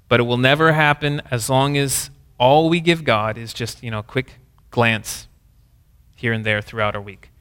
But 0.10 0.20
it 0.20 0.24
will 0.24 0.38
never 0.38 0.74
happen 0.74 1.22
as 1.32 1.50
long 1.50 1.78
as 1.78 2.10
all 2.38 2.70
we 2.70 2.80
give 2.80 3.04
God 3.04 3.38
is 3.38 3.54
just, 3.54 3.82
you 3.82 3.90
know, 3.90 4.00
a 4.00 4.04
quick 4.04 4.36
glance 4.70 5.28
here 6.16 6.34
and 6.34 6.46
there 6.46 6.62
throughout 6.62 6.96
our 6.96 7.02
week. 7.02 7.32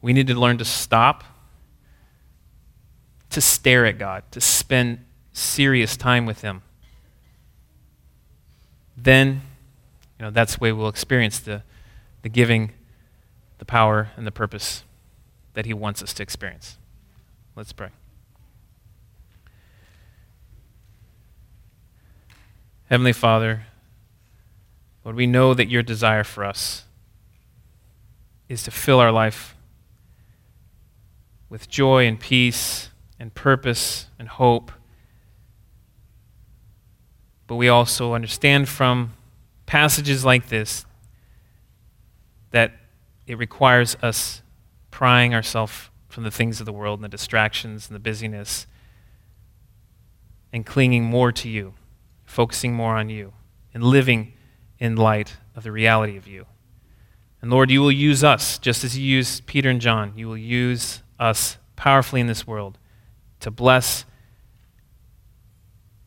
We 0.00 0.12
need 0.12 0.26
to 0.28 0.34
learn 0.34 0.58
to 0.58 0.64
stop, 0.64 1.24
to 3.30 3.40
stare 3.40 3.84
at 3.84 3.98
God, 3.98 4.22
to 4.30 4.40
spend 4.40 5.04
serious 5.32 5.96
time 5.96 6.24
with 6.24 6.40
Him. 6.40 6.62
Then, 8.96 9.42
you 10.18 10.24
know, 10.24 10.30
that's 10.30 10.56
the 10.56 10.60
way 10.60 10.72
we'll 10.72 10.88
experience 10.88 11.38
the, 11.38 11.62
the 12.22 12.28
giving, 12.28 12.72
the 13.58 13.64
power, 13.64 14.10
and 14.16 14.26
the 14.26 14.32
purpose 14.32 14.84
that 15.54 15.66
He 15.66 15.74
wants 15.74 16.02
us 16.02 16.12
to 16.14 16.22
experience. 16.22 16.78
Let's 17.54 17.72
pray. 17.72 17.90
Heavenly 22.88 23.12
Father, 23.12 23.66
Lord, 25.04 25.16
we 25.16 25.26
know 25.26 25.54
that 25.54 25.68
your 25.68 25.82
desire 25.82 26.24
for 26.24 26.44
us 26.44 26.84
is 28.48 28.62
to 28.62 28.70
fill 28.70 29.00
our 29.00 29.10
life 29.10 29.56
with 31.48 31.68
joy 31.68 32.06
and 32.06 32.18
peace 32.18 32.90
and 33.18 33.34
purpose 33.34 34.06
and 34.18 34.28
hope. 34.28 34.70
But 37.46 37.56
we 37.56 37.68
also 37.68 38.14
understand 38.14 38.68
from 38.68 39.12
passages 39.66 40.24
like 40.24 40.48
this 40.48 40.86
that 42.50 42.72
it 43.26 43.36
requires 43.36 43.96
us 44.02 44.42
prying 44.90 45.34
ourselves 45.34 45.90
from 46.08 46.24
the 46.24 46.30
things 46.30 46.60
of 46.60 46.66
the 46.66 46.72
world 46.72 46.98
and 46.98 47.04
the 47.04 47.08
distractions 47.08 47.88
and 47.88 47.94
the 47.94 48.00
busyness 48.00 48.66
and 50.52 50.64
clinging 50.64 51.04
more 51.04 51.32
to 51.32 51.48
you, 51.48 51.74
focusing 52.24 52.72
more 52.72 52.96
on 52.96 53.10
you, 53.10 53.32
and 53.74 53.84
living 53.84 54.32
in 54.78 54.96
light 54.96 55.36
of 55.54 55.64
the 55.64 55.72
reality 55.72 56.16
of 56.16 56.26
you. 56.26 56.46
And 57.42 57.50
Lord, 57.50 57.70
you 57.70 57.82
will 57.82 57.92
use 57.92 58.24
us 58.24 58.58
just 58.58 58.84
as 58.84 58.96
you 58.96 59.04
used 59.04 59.46
Peter 59.46 59.68
and 59.68 59.80
John. 59.80 60.12
You 60.16 60.28
will 60.28 60.38
use 60.38 61.02
us 61.18 61.58
powerfully 61.76 62.20
in 62.20 62.26
this 62.26 62.46
world 62.46 62.78
to 63.40 63.50
bless 63.50 64.04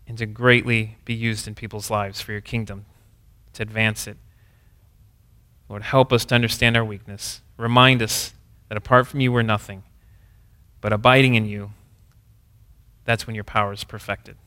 and 0.07 0.18
to 0.18 0.26
greatly 0.26 0.97
be 1.05 1.14
used 1.14 1.47
in 1.47 1.53
people's 1.53 1.91
lives 1.91 2.20
for 2.20 2.32
your 2.32 2.41
kingdom, 2.41 2.86
to 3.60 3.64
advance 3.64 4.07
it. 4.07 4.18
Lord, 5.68 5.84
help 5.84 6.12
us 6.12 6.26
to 6.26 6.36
understand 6.36 6.76
our 6.76 6.86
weakness. 6.86 7.41
Remind 7.57 8.01
us 8.01 8.34
that 8.70 8.78
apart 8.78 9.05
from 9.05 9.20
you, 9.20 9.32
we're 9.32 9.41
nothing. 9.41 9.84
But 10.82 10.93
abiding 10.93 11.36
in 11.36 11.45
you, 11.45 11.72
that's 13.03 13.28
when 13.28 13.36
your 13.36 13.43
power 13.43 13.74
is 13.74 13.84
perfected. 13.84 14.38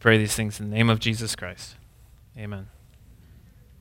Pray 0.00 0.16
these 0.18 0.34
things 0.34 0.58
in 0.58 0.70
the 0.70 0.74
name 0.74 0.90
of 0.90 0.98
Jesus 0.98 1.36
Christ. 1.36 1.76
Amen. 2.36 2.68